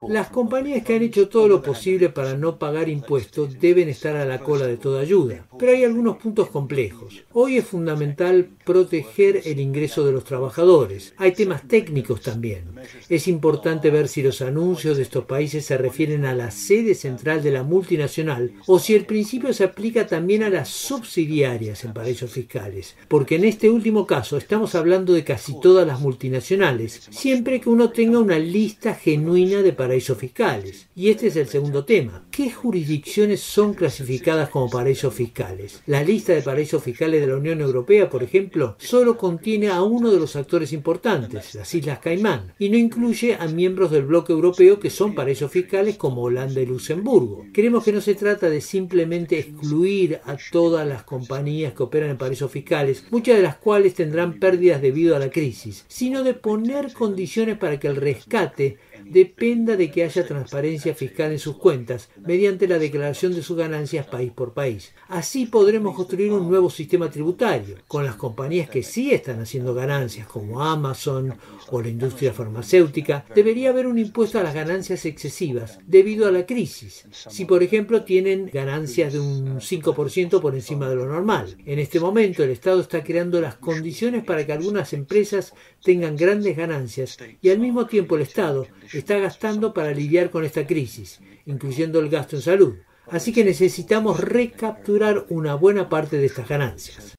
las 0.09 0.29
compañías 0.29 0.83
que 0.83 0.95
han 0.95 1.01
hecho 1.01 1.27
todo 1.27 1.47
lo 1.47 1.61
posible 1.61 2.09
para 2.09 2.37
no 2.37 2.59
pagar 2.59 2.87
impuestos 2.87 3.59
deben 3.59 3.89
estar 3.89 4.15
a 4.15 4.25
la 4.25 4.39
cola 4.39 4.67
de 4.67 4.77
toda 4.77 5.01
ayuda, 5.01 5.47
pero 5.57 5.71
hay 5.71 5.83
algunos 5.83 6.17
puntos 6.17 6.49
complejos. 6.49 7.23
Hoy 7.33 7.57
es 7.57 7.65
fundamental 7.65 8.49
proteger 8.63 9.41
el 9.45 9.59
ingreso 9.59 10.05
de 10.05 10.11
los 10.11 10.23
trabajadores. 10.23 11.15
Hay 11.17 11.31
temas 11.31 11.67
técnicos 11.67 12.21
también. 12.21 12.65
Es 13.09 13.27
importante 13.27 13.89
ver 13.89 14.07
si 14.07 14.21
los 14.21 14.41
anuncios 14.41 14.97
de 14.97 15.03
estos 15.03 15.25
países 15.25 15.65
se 15.65 15.77
refieren 15.77 16.25
a 16.25 16.35
la 16.35 16.51
sede 16.51 16.93
central 16.93 17.41
de 17.41 17.51
la 17.51 17.63
multinacional 17.63 18.51
o 18.67 18.77
si 18.77 18.93
el 18.93 19.05
principio 19.05 19.51
se 19.51 19.63
aplica 19.63 20.05
también 20.05 20.43
a 20.43 20.49
las 20.49 20.69
subsidiarias 20.69 21.83
en 21.83 21.93
paraísos 21.93 22.31
fiscales, 22.31 22.95
porque 23.07 23.37
en 23.37 23.45
este 23.45 23.69
último 23.71 24.05
caso 24.05 24.37
estamos 24.37 24.75
hablando 24.75 25.13
de 25.13 25.23
casi 25.23 25.59
todas 25.59 25.87
las 25.87 25.99
multinacionales 25.99 26.66
siempre 27.09 27.61
que 27.61 27.69
uno 27.69 27.91
tenga 27.91 28.19
una 28.19 28.39
lista 28.39 28.93
genuina 28.93 29.61
de 29.61 29.73
paraísos 29.73 30.17
fiscales. 30.17 30.87
Y 30.95 31.09
este 31.09 31.27
es 31.27 31.35
el 31.35 31.47
segundo 31.47 31.85
tema. 31.85 32.25
¿Qué 32.31 32.51
jurisdicciones 32.51 33.39
son 33.39 33.73
clasificadas 33.73 34.49
como 34.49 34.69
paraísos 34.69 35.13
fiscales? 35.13 35.81
La 35.85 36.03
lista 36.03 36.33
de 36.33 36.41
paraísos 36.41 36.83
fiscales 36.83 37.21
de 37.21 37.27
la 37.27 37.37
Unión 37.37 37.61
Europea, 37.61 38.09
por 38.09 38.23
ejemplo, 38.23 38.75
solo 38.79 39.17
contiene 39.17 39.69
a 39.69 39.81
uno 39.81 40.11
de 40.11 40.19
los 40.19 40.35
actores 40.35 40.73
importantes, 40.73 41.55
las 41.55 41.73
Islas 41.73 41.99
Caimán, 41.99 42.53
y 42.59 42.69
no 42.69 42.77
incluye 42.77 43.35
a 43.35 43.47
miembros 43.47 43.91
del 43.91 44.05
bloque 44.05 44.33
europeo 44.33 44.79
que 44.79 44.89
son 44.89 45.15
paraísos 45.15 45.51
fiscales 45.51 45.97
como 45.97 46.23
Holanda 46.23 46.59
y 46.59 46.65
Luxemburgo. 46.65 47.45
Creemos 47.53 47.83
que 47.83 47.93
no 47.93 48.01
se 48.01 48.15
trata 48.15 48.49
de 48.49 48.61
simplemente 48.61 49.39
excluir 49.39 50.19
a 50.25 50.37
todas 50.51 50.87
las 50.87 51.03
compañías 51.03 51.73
que 51.73 51.83
operan 51.83 52.09
en 52.09 52.17
paraísos 52.17 52.51
fiscales, 52.51 53.05
muchas 53.09 53.37
de 53.37 53.43
las 53.43 53.57
cuales 53.57 53.93
tendrán 53.93 54.39
pérdidas 54.39 54.81
debido 54.81 55.15
a 55.15 55.19
la 55.19 55.29
crisis, 55.29 55.85
sino 55.87 56.23
de 56.23 56.33
poner 56.33 56.56
condiciones 56.93 57.57
para 57.57 57.79
que 57.79 57.87
el 57.87 57.95
rescate 57.95 58.77
dependa 59.11 59.75
de 59.75 59.91
que 59.91 60.03
haya 60.03 60.25
transparencia 60.25 60.93
fiscal 60.93 61.31
en 61.31 61.39
sus 61.39 61.57
cuentas 61.57 62.09
mediante 62.25 62.67
la 62.67 62.79
declaración 62.79 63.33
de 63.33 63.41
sus 63.41 63.57
ganancias 63.57 64.05
país 64.05 64.31
por 64.31 64.53
país. 64.53 64.93
Así 65.07 65.45
podremos 65.45 65.95
construir 65.95 66.31
un 66.31 66.49
nuevo 66.49 66.69
sistema 66.69 67.09
tributario 67.09 67.77
con 67.87 68.05
las 68.05 68.15
compañías 68.15 68.69
que 68.69 68.83
sí 68.83 69.11
están 69.11 69.39
haciendo 69.39 69.73
ganancias 69.73 70.27
como 70.27 70.63
Amazon 70.63 71.33
o 71.69 71.81
la 71.81 71.89
industria 71.89 72.33
farmacéutica. 72.33 73.25
Debería 73.33 73.69
haber 73.69 73.87
un 73.87 73.99
impuesto 73.99 74.39
a 74.39 74.43
las 74.43 74.53
ganancias 74.53 75.05
excesivas 75.05 75.79
debido 75.85 76.27
a 76.27 76.31
la 76.31 76.45
crisis. 76.45 77.05
Si 77.11 77.45
por 77.45 77.63
ejemplo 77.63 78.03
tienen 78.03 78.49
ganancias 78.51 79.13
de 79.13 79.19
un 79.19 79.59
5% 79.59 80.41
por 80.41 80.55
encima 80.55 80.89
de 80.89 80.95
lo 80.95 81.05
normal. 81.05 81.57
En 81.65 81.79
este 81.79 81.99
momento 81.99 82.43
el 82.43 82.51
Estado 82.51 82.81
está 82.81 83.03
creando 83.03 83.41
las 83.41 83.55
condiciones 83.55 84.23
para 84.23 84.45
que 84.45 84.53
algunas 84.53 84.93
empresas 84.93 85.53
tengan 85.83 86.15
grandes 86.15 86.57
ganancias 86.57 87.17
y 87.41 87.49
al 87.49 87.59
mismo 87.59 87.85
tiempo 87.85 88.15
el 88.15 88.23
Estado 88.23 88.67
está 88.99 89.17
gastando 89.17 89.73
para 89.73 89.91
lidiar 89.91 90.29
con 90.29 90.43
esta 90.45 90.65
crisis, 90.65 91.19
incluyendo 91.45 91.99
el 91.99 92.09
gasto 92.09 92.35
en 92.35 92.41
salud. 92.41 92.75
Así 93.09 93.31
que 93.31 93.45
necesitamos 93.45 94.19
recapturar 94.19 95.25
una 95.29 95.55
buena 95.55 95.87
parte 95.87 96.17
de 96.17 96.25
estas 96.25 96.47
ganancias. 96.47 97.15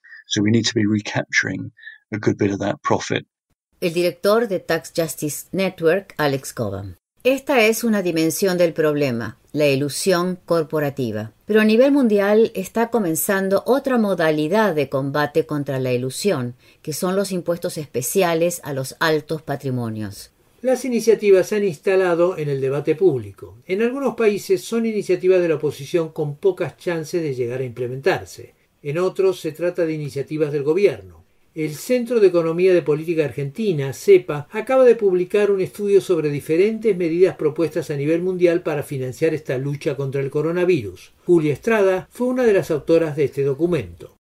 El 3.80 3.92
director 3.94 4.48
de 4.48 4.60
Tax 4.60 4.92
Justice 4.94 5.46
Network, 5.52 6.14
Alex 6.18 6.52
Cobham. 6.52 6.96
Esta 7.24 7.62
es 7.62 7.84
una 7.84 8.00
dimensión 8.02 8.58
del 8.58 8.72
problema, 8.72 9.38
la 9.52 9.66
ilusión 9.66 10.38
corporativa. 10.44 11.32
Pero 11.46 11.60
a 11.60 11.64
nivel 11.64 11.90
mundial 11.92 12.52
está 12.54 12.90
comenzando 12.90 13.62
otra 13.66 13.98
modalidad 13.98 14.74
de 14.74 14.88
combate 14.88 15.44
contra 15.44 15.80
la 15.80 15.92
ilusión, 15.92 16.54
que 16.80 16.92
son 16.92 17.16
los 17.16 17.32
impuestos 17.32 17.76
especiales 17.76 18.60
a 18.62 18.72
los 18.72 18.96
altos 19.00 19.42
patrimonios. 19.42 20.30
Las 20.60 20.84
iniciativas 20.84 21.46
se 21.46 21.56
han 21.56 21.62
instalado 21.62 22.36
en 22.36 22.48
el 22.48 22.60
debate 22.60 22.96
público. 22.96 23.58
En 23.66 23.80
algunos 23.80 24.16
países 24.16 24.60
son 24.64 24.86
iniciativas 24.86 25.40
de 25.40 25.48
la 25.48 25.54
oposición 25.54 26.08
con 26.08 26.34
pocas 26.34 26.76
chances 26.76 27.22
de 27.22 27.32
llegar 27.32 27.60
a 27.60 27.64
implementarse. 27.64 28.54
En 28.82 28.98
otros 28.98 29.38
se 29.38 29.52
trata 29.52 29.86
de 29.86 29.92
iniciativas 29.92 30.50
del 30.50 30.64
gobierno. 30.64 31.22
El 31.54 31.76
Centro 31.76 32.18
de 32.18 32.26
Economía 32.26 32.74
de 32.74 32.82
Política 32.82 33.24
Argentina, 33.24 33.92
CEPA, 33.92 34.48
acaba 34.50 34.82
de 34.82 34.96
publicar 34.96 35.52
un 35.52 35.60
estudio 35.60 36.00
sobre 36.00 36.28
diferentes 36.28 36.96
medidas 36.96 37.36
propuestas 37.36 37.92
a 37.92 37.96
nivel 37.96 38.22
mundial 38.22 38.62
para 38.62 38.82
financiar 38.82 39.34
esta 39.34 39.58
lucha 39.58 39.96
contra 39.96 40.20
el 40.20 40.30
coronavirus. 40.30 41.12
Julia 41.24 41.52
Estrada 41.52 42.08
fue 42.10 42.26
una 42.26 42.42
de 42.42 42.54
las 42.54 42.72
autoras 42.72 43.14
de 43.14 43.24
este 43.26 43.44
documento. 43.44 44.16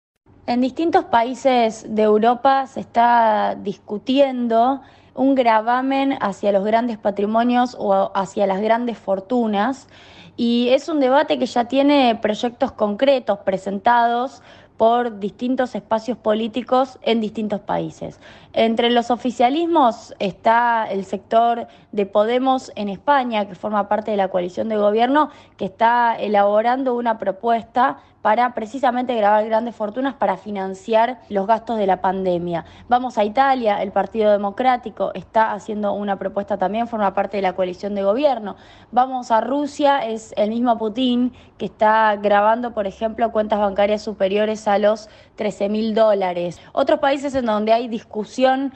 En 0.45 0.61
distintos 0.61 1.05
países 1.05 1.83
de 1.89 2.03
Europa 2.03 2.67
se 2.67 2.81
está 2.81 3.57
discutiendo 3.61 4.81
un 5.17 5.35
gravamen 5.35 6.17
hacia 6.21 6.53
los 6.53 6.63
grandes 6.63 6.97
patrimonios 6.97 7.75
o 7.77 8.11
hacia 8.15 8.47
las 8.47 8.61
grandes 8.61 8.97
fortunas. 8.97 9.89
Y 10.37 10.69
es 10.69 10.87
un 10.87 10.99
debate 10.99 11.39
que 11.39 11.47
ya 11.47 11.65
tiene 11.65 12.17
proyectos 12.21 12.71
concretos 12.71 13.39
presentados 13.39 14.43
por 14.77 15.19
distintos 15.19 15.73
espacios 15.73 16.19
políticos 16.19 16.99
en 17.01 17.19
distintos 17.19 17.59
países. 17.59 18.19
Entre 18.53 18.91
los 18.91 19.09
oficialismos 19.09 20.13
está 20.19 20.85
el 20.85 21.03
sector 21.03 21.67
de 21.91 22.05
Podemos 22.05 22.71
en 22.75 22.89
España, 22.89 23.47
que 23.47 23.55
forma 23.55 23.89
parte 23.89 24.11
de 24.11 24.17
la 24.17 24.27
coalición 24.27 24.69
de 24.69 24.77
gobierno, 24.77 25.31
que 25.57 25.65
está 25.65 26.15
elaborando 26.15 26.93
una 26.93 27.17
propuesta 27.17 27.97
para 28.21 28.53
precisamente 28.53 29.15
grabar 29.15 29.45
grandes 29.45 29.75
fortunas 29.75 30.15
para 30.15 30.37
financiar 30.37 31.19
los 31.29 31.47
gastos 31.47 31.77
de 31.77 31.87
la 31.87 32.01
pandemia. 32.01 32.65
Vamos 32.89 33.17
a 33.17 33.23
Italia, 33.23 33.81
el 33.81 33.91
Partido 33.91 34.31
Democrático 34.31 35.11
está 35.13 35.53
haciendo 35.53 35.93
una 35.93 36.17
propuesta 36.17 36.57
también, 36.57 36.87
forma 36.87 37.13
parte 37.13 37.37
de 37.37 37.43
la 37.43 37.53
coalición 37.53 37.95
de 37.95 38.03
gobierno. 38.03 38.55
Vamos 38.91 39.31
a 39.31 39.41
Rusia, 39.41 39.99
es 39.99 40.33
el 40.37 40.49
mismo 40.49 40.77
Putin 40.77 41.33
que 41.57 41.65
está 41.65 42.15
grabando, 42.17 42.73
por 42.73 42.87
ejemplo, 42.87 43.31
cuentas 43.31 43.59
bancarias 43.59 44.01
superiores 44.01 44.67
a 44.67 44.77
los 44.77 45.09
13 45.35 45.69
mil 45.69 45.93
dólares. 45.93 46.59
Otros 46.73 46.99
países 46.99 47.35
en 47.35 47.45
donde 47.45 47.73
hay 47.73 47.87
discusión 47.87 48.73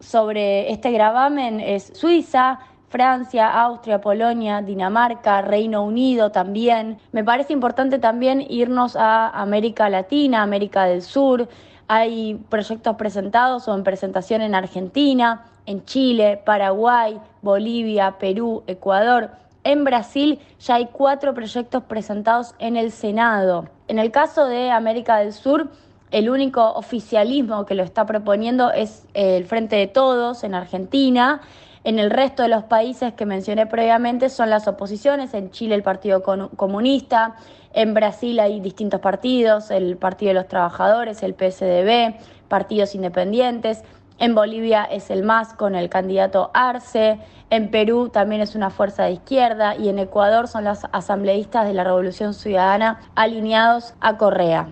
sobre 0.00 0.70
este 0.70 0.90
gravamen 0.90 1.60
es 1.60 1.92
Suiza, 1.94 2.58
Francia, 2.94 3.48
Austria, 3.48 4.00
Polonia, 4.00 4.62
Dinamarca, 4.62 5.42
Reino 5.42 5.82
Unido 5.82 6.30
también. 6.30 6.98
Me 7.10 7.24
parece 7.24 7.52
importante 7.52 7.98
también 7.98 8.46
irnos 8.48 8.94
a 8.94 9.30
América 9.30 9.90
Latina, 9.90 10.42
América 10.42 10.84
del 10.84 11.02
Sur. 11.02 11.48
Hay 11.88 12.36
proyectos 12.48 12.94
presentados 12.94 13.66
o 13.66 13.74
en 13.74 13.82
presentación 13.82 14.42
en 14.42 14.54
Argentina, 14.54 15.44
en 15.66 15.84
Chile, 15.84 16.40
Paraguay, 16.44 17.18
Bolivia, 17.42 18.14
Perú, 18.20 18.62
Ecuador. 18.68 19.30
En 19.64 19.82
Brasil 19.82 20.38
ya 20.60 20.76
hay 20.76 20.86
cuatro 20.86 21.34
proyectos 21.34 21.82
presentados 21.82 22.54
en 22.60 22.76
el 22.76 22.92
Senado. 22.92 23.64
En 23.88 23.98
el 23.98 24.12
caso 24.12 24.46
de 24.46 24.70
América 24.70 25.16
del 25.16 25.32
Sur, 25.32 25.68
el 26.12 26.30
único 26.30 26.64
oficialismo 26.74 27.66
que 27.66 27.74
lo 27.74 27.82
está 27.82 28.06
proponiendo 28.06 28.70
es 28.70 29.04
el 29.14 29.46
Frente 29.46 29.74
de 29.74 29.88
Todos 29.88 30.44
en 30.44 30.54
Argentina 30.54 31.40
en 31.84 31.98
el 31.98 32.10
resto 32.10 32.42
de 32.42 32.48
los 32.48 32.64
países 32.64 33.12
que 33.12 33.26
mencioné 33.26 33.66
previamente 33.66 34.30
son 34.30 34.48
las 34.48 34.66
oposiciones, 34.66 35.34
en 35.34 35.50
Chile 35.50 35.74
el 35.74 35.82
Partido 35.82 36.22
Comunista, 36.22 37.36
en 37.74 37.92
Brasil 37.92 38.40
hay 38.40 38.60
distintos 38.60 39.00
partidos, 39.00 39.70
el 39.70 39.98
Partido 39.98 40.30
de 40.30 40.34
los 40.34 40.48
Trabajadores, 40.48 41.22
el 41.22 41.34
PSDB, 41.34 42.14
partidos 42.48 42.94
independientes, 42.94 43.82
en 44.18 44.34
Bolivia 44.34 44.84
es 44.84 45.10
el 45.10 45.24
MAS 45.24 45.54
con 45.54 45.74
el 45.74 45.90
candidato 45.90 46.50
Arce, 46.54 47.18
en 47.50 47.70
Perú 47.70 48.08
también 48.08 48.40
es 48.40 48.54
una 48.54 48.70
fuerza 48.70 49.04
de 49.04 49.12
izquierda 49.12 49.76
y 49.76 49.88
en 49.88 49.98
Ecuador 49.98 50.48
son 50.48 50.64
los 50.64 50.80
asambleístas 50.92 51.66
de 51.66 51.74
la 51.74 51.84
Revolución 51.84 52.32
Ciudadana 52.32 53.10
alineados 53.14 53.94
a 54.00 54.16
Correa. 54.16 54.70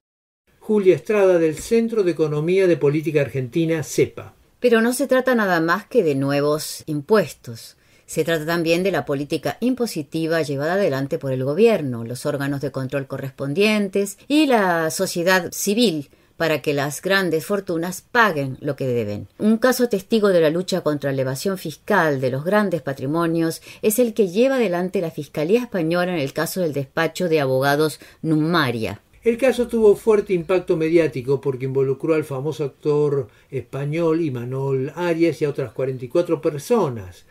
Julia 0.60 0.94
Estrada 0.94 1.38
del 1.38 1.56
Centro 1.56 2.04
de 2.04 2.12
Economía 2.12 2.68
de 2.68 2.76
Política 2.76 3.20
Argentina, 3.20 3.82
CEPA. 3.82 4.34
Pero 4.62 4.80
no 4.80 4.92
se 4.92 5.08
trata 5.08 5.34
nada 5.34 5.60
más 5.60 5.86
que 5.86 6.04
de 6.04 6.14
nuevos 6.14 6.84
impuestos. 6.86 7.76
Se 8.06 8.22
trata 8.22 8.46
también 8.46 8.84
de 8.84 8.92
la 8.92 9.04
política 9.04 9.56
impositiva 9.58 10.40
llevada 10.42 10.74
adelante 10.74 11.18
por 11.18 11.32
el 11.32 11.42
gobierno, 11.42 12.04
los 12.04 12.26
órganos 12.26 12.60
de 12.60 12.70
control 12.70 13.08
correspondientes 13.08 14.18
y 14.28 14.46
la 14.46 14.92
sociedad 14.92 15.50
civil 15.50 16.10
para 16.36 16.62
que 16.62 16.74
las 16.74 17.02
grandes 17.02 17.44
fortunas 17.44 18.02
paguen 18.02 18.56
lo 18.60 18.76
que 18.76 18.86
deben. 18.86 19.26
Un 19.38 19.58
caso 19.58 19.88
testigo 19.88 20.28
de 20.28 20.40
la 20.40 20.50
lucha 20.50 20.82
contra 20.82 21.10
la 21.10 21.22
evasión 21.22 21.58
fiscal 21.58 22.20
de 22.20 22.30
los 22.30 22.44
grandes 22.44 22.82
patrimonios 22.82 23.62
es 23.82 23.98
el 23.98 24.14
que 24.14 24.28
lleva 24.28 24.56
adelante 24.56 25.00
la 25.00 25.10
Fiscalía 25.10 25.62
Española 25.62 26.12
en 26.12 26.20
el 26.20 26.32
caso 26.32 26.60
del 26.60 26.72
despacho 26.72 27.28
de 27.28 27.40
abogados 27.40 27.98
Numaria. 28.22 29.00
El 29.24 29.38
caso 29.38 29.68
tuvo 29.68 29.94
fuerte 29.94 30.34
impacto 30.34 30.76
mediático 30.76 31.40
porque 31.40 31.66
involucró 31.66 32.14
al 32.14 32.24
famoso 32.24 32.64
actor 32.64 33.28
español 33.52 34.20
Imanol 34.20 34.92
Arias 34.96 35.40
y 35.40 35.44
a 35.44 35.50
otras 35.50 35.70
44 35.70 36.42
personas. 36.42 37.24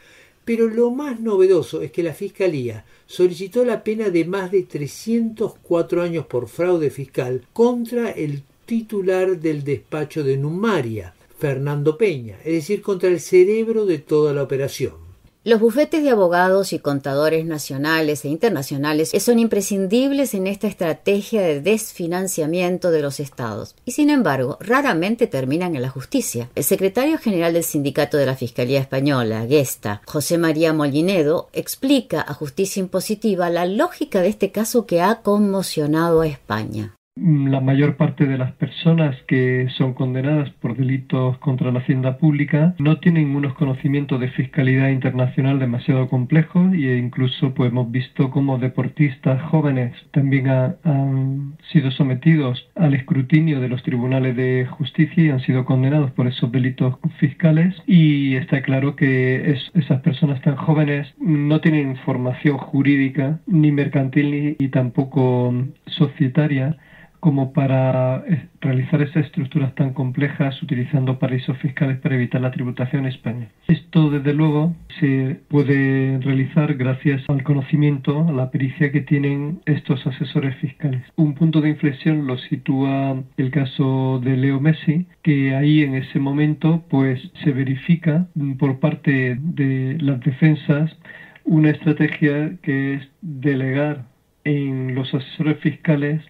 Pero 0.45 0.69
lo 0.69 0.91
más 0.91 1.19
novedoso 1.19 1.81
es 1.81 1.91
que 1.91 2.01
la 2.01 2.13
Fiscalía 2.13 2.85
solicitó 3.07 3.65
la 3.65 3.83
pena 3.83 4.09
de 4.09 4.23
más 4.23 4.51
de 4.51 4.63
304 4.63 6.01
años 6.01 6.25
por 6.27 6.47
fraude 6.47 6.91
fiscal 6.91 7.45
contra 7.51 8.11
el 8.11 8.43
titular 8.65 9.41
del 9.41 9.65
despacho 9.65 10.23
de 10.23 10.37
Numaria, 10.37 11.13
Fernando 11.37 11.97
Peña, 11.97 12.37
es 12.45 12.53
decir, 12.53 12.81
contra 12.81 13.09
el 13.09 13.19
cerebro 13.19 13.85
de 13.85 13.97
toda 13.97 14.33
la 14.33 14.43
operación. 14.43 15.00
Los 15.43 15.59
bufetes 15.59 16.03
de 16.03 16.11
abogados 16.11 16.71
y 16.71 16.77
contadores 16.77 17.47
nacionales 17.47 18.25
e 18.25 18.27
internacionales 18.27 19.11
son 19.19 19.39
imprescindibles 19.39 20.35
en 20.35 20.45
esta 20.45 20.67
estrategia 20.67 21.41
de 21.41 21.61
desfinanciamiento 21.61 22.91
de 22.91 23.01
los 23.01 23.19
estados 23.19 23.75
y 23.83 23.93
sin 23.93 24.11
embargo 24.11 24.59
raramente 24.59 25.25
terminan 25.25 25.75
en 25.75 25.81
la 25.81 25.89
justicia. 25.89 26.51
El 26.53 26.63
secretario 26.63 27.17
general 27.17 27.53
del 27.53 27.63
Sindicato 27.63 28.17
de 28.17 28.27
la 28.27 28.35
Fiscalía 28.35 28.81
Española, 28.81 29.47
Gesta, 29.49 30.03
José 30.05 30.37
María 30.37 30.73
Molinedo, 30.73 31.49
explica 31.53 32.21
a 32.21 32.35
Justicia 32.35 32.79
Impositiva 32.79 33.49
la 33.49 33.65
lógica 33.65 34.21
de 34.21 34.27
este 34.27 34.51
caso 34.51 34.85
que 34.85 35.01
ha 35.01 35.23
conmocionado 35.23 36.21
a 36.21 36.27
España. 36.27 36.93
La 37.21 37.59
mayor 37.59 37.95
parte 37.95 38.25
de 38.25 38.37
las 38.37 38.51
personas 38.53 39.15
que 39.27 39.67
son 39.77 39.93
condenadas 39.93 40.49
por 40.61 40.75
delitos 40.75 41.37
contra 41.37 41.71
la 41.71 41.79
hacienda 41.79 42.17
pública 42.17 42.73
no 42.79 42.97
tienen 42.97 43.35
unos 43.35 43.53
conocimientos 43.53 44.19
de 44.19 44.29
fiscalidad 44.29 44.89
internacional 44.89 45.59
demasiado 45.59 46.07
complejos 46.07 46.73
e 46.73 46.97
incluso 46.97 47.53
pues 47.53 47.71
hemos 47.71 47.91
visto 47.91 48.31
como 48.31 48.57
deportistas 48.57 49.41
jóvenes 49.43 49.93
también 50.11 50.47
han 50.49 51.57
sido 51.71 51.91
sometidos 51.91 52.69
al 52.75 52.93
escrutinio 52.93 53.59
de 53.59 53.69
los 53.69 53.83
tribunales 53.83 54.35
de 54.35 54.67
justicia 54.69 55.23
y 55.23 55.29
han 55.29 55.41
sido 55.41 55.65
condenados 55.65 56.11
por 56.11 56.27
esos 56.27 56.51
delitos 56.51 56.95
fiscales. 57.19 57.75
Y 57.85 58.35
está 58.35 58.61
claro 58.61 58.95
que 58.95 59.57
esas 59.73 60.01
personas 60.01 60.41
tan 60.41 60.55
jóvenes 60.55 61.13
no 61.19 61.61
tienen 61.61 61.95
formación 61.97 62.57
jurídica 62.57 63.39
ni 63.45 63.71
mercantil 63.71 64.57
ni 64.59 64.67
tampoco 64.69 65.53
societaria 65.85 66.77
como 67.21 67.53
para 67.53 68.23
eh, 68.27 68.47
realizar 68.61 69.01
esas 69.03 69.27
estructuras 69.27 69.73
tan 69.75 69.93
complejas 69.93 70.61
utilizando 70.63 71.19
paraísos 71.19 71.55
fiscales 71.59 71.99
para 71.99 72.15
evitar 72.15 72.41
la 72.41 72.51
tributación 72.51 73.03
en 73.03 73.11
España. 73.11 73.47
Esto, 73.67 74.09
desde 74.09 74.33
luego, 74.33 74.75
se 74.99 75.39
puede 75.47 76.17
realizar 76.19 76.73
gracias 76.73 77.21
al 77.29 77.43
conocimiento, 77.43 78.27
a 78.27 78.31
la 78.31 78.49
pericia 78.49 78.91
que 78.91 79.01
tienen 79.01 79.61
estos 79.67 80.05
asesores 80.07 80.55
fiscales. 80.55 81.03
Un 81.15 81.35
punto 81.35 81.61
de 81.61 81.69
inflexión 81.69 82.25
lo 82.25 82.39
sitúa 82.39 83.21
el 83.37 83.51
caso 83.51 84.19
de 84.23 84.35
Leo 84.35 84.59
Messi, 84.59 85.05
que 85.21 85.55
ahí 85.55 85.83
en 85.83 85.93
ese 85.93 86.17
momento 86.17 86.83
pues 86.89 87.21
se 87.43 87.51
verifica 87.51 88.25
por 88.57 88.79
parte 88.79 89.37
de 89.39 89.95
las 90.01 90.19
defensas 90.21 90.97
una 91.45 91.69
estrategia 91.69 92.57
que 92.63 92.95
es 92.95 93.07
delegar 93.21 94.05
en 94.43 94.95
los 94.95 95.13
asesores 95.13 95.59
fiscales 95.59 96.21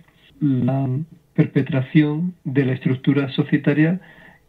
la 0.42 0.90
perpetración 1.34 2.34
de 2.44 2.66
la 2.66 2.74
estructura 2.74 3.30
societaria 3.30 4.02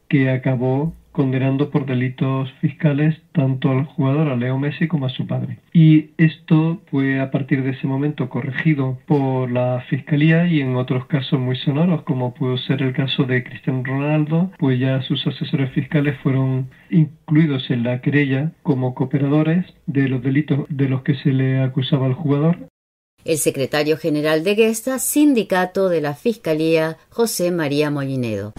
que 0.08 0.30
acabó 0.30 0.94
condenando 1.12 1.70
por 1.70 1.86
delitos 1.86 2.50
fiscales 2.60 3.20
tanto 3.32 3.70
al 3.70 3.84
jugador, 3.84 4.28
a 4.28 4.36
Leo 4.36 4.58
Messi, 4.58 4.88
como 4.88 5.06
a 5.06 5.10
su 5.10 5.26
padre. 5.26 5.58
Y 5.72 6.10
esto 6.16 6.80
fue 6.90 7.20
a 7.20 7.30
partir 7.30 7.62
de 7.62 7.70
ese 7.70 7.86
momento 7.86 8.28
corregido 8.28 8.98
por 9.06 9.50
la 9.50 9.84
Fiscalía 9.88 10.46
y 10.46 10.60
en 10.60 10.76
otros 10.76 11.06
casos 11.06 11.38
muy 11.38 11.56
sonoros, 11.56 12.02
como 12.02 12.34
pudo 12.34 12.56
ser 12.56 12.82
el 12.82 12.94
caso 12.94 13.24
de 13.24 13.44
Cristiano 13.44 13.82
Ronaldo, 13.84 14.50
pues 14.58 14.78
ya 14.78 15.02
sus 15.02 15.26
asesores 15.26 15.70
fiscales 15.72 16.18
fueron 16.22 16.68
incluidos 16.90 17.70
en 17.70 17.84
la 17.84 18.00
querella 18.00 18.52
como 18.62 18.94
cooperadores 18.94 19.66
de 19.86 20.08
los 20.08 20.22
delitos 20.22 20.66
de 20.70 20.88
los 20.88 21.02
que 21.02 21.14
se 21.16 21.32
le 21.32 21.60
acusaba 21.60 22.06
al 22.06 22.14
jugador 22.14 22.71
el 23.24 23.38
secretario 23.38 23.96
general 23.96 24.44
de 24.44 24.54
Gesta, 24.54 24.98
sindicato 24.98 25.88
de 25.88 26.00
la 26.00 26.14
Fiscalía, 26.14 26.98
José 27.10 27.50
María 27.50 27.90
Molinedo. 27.90 28.52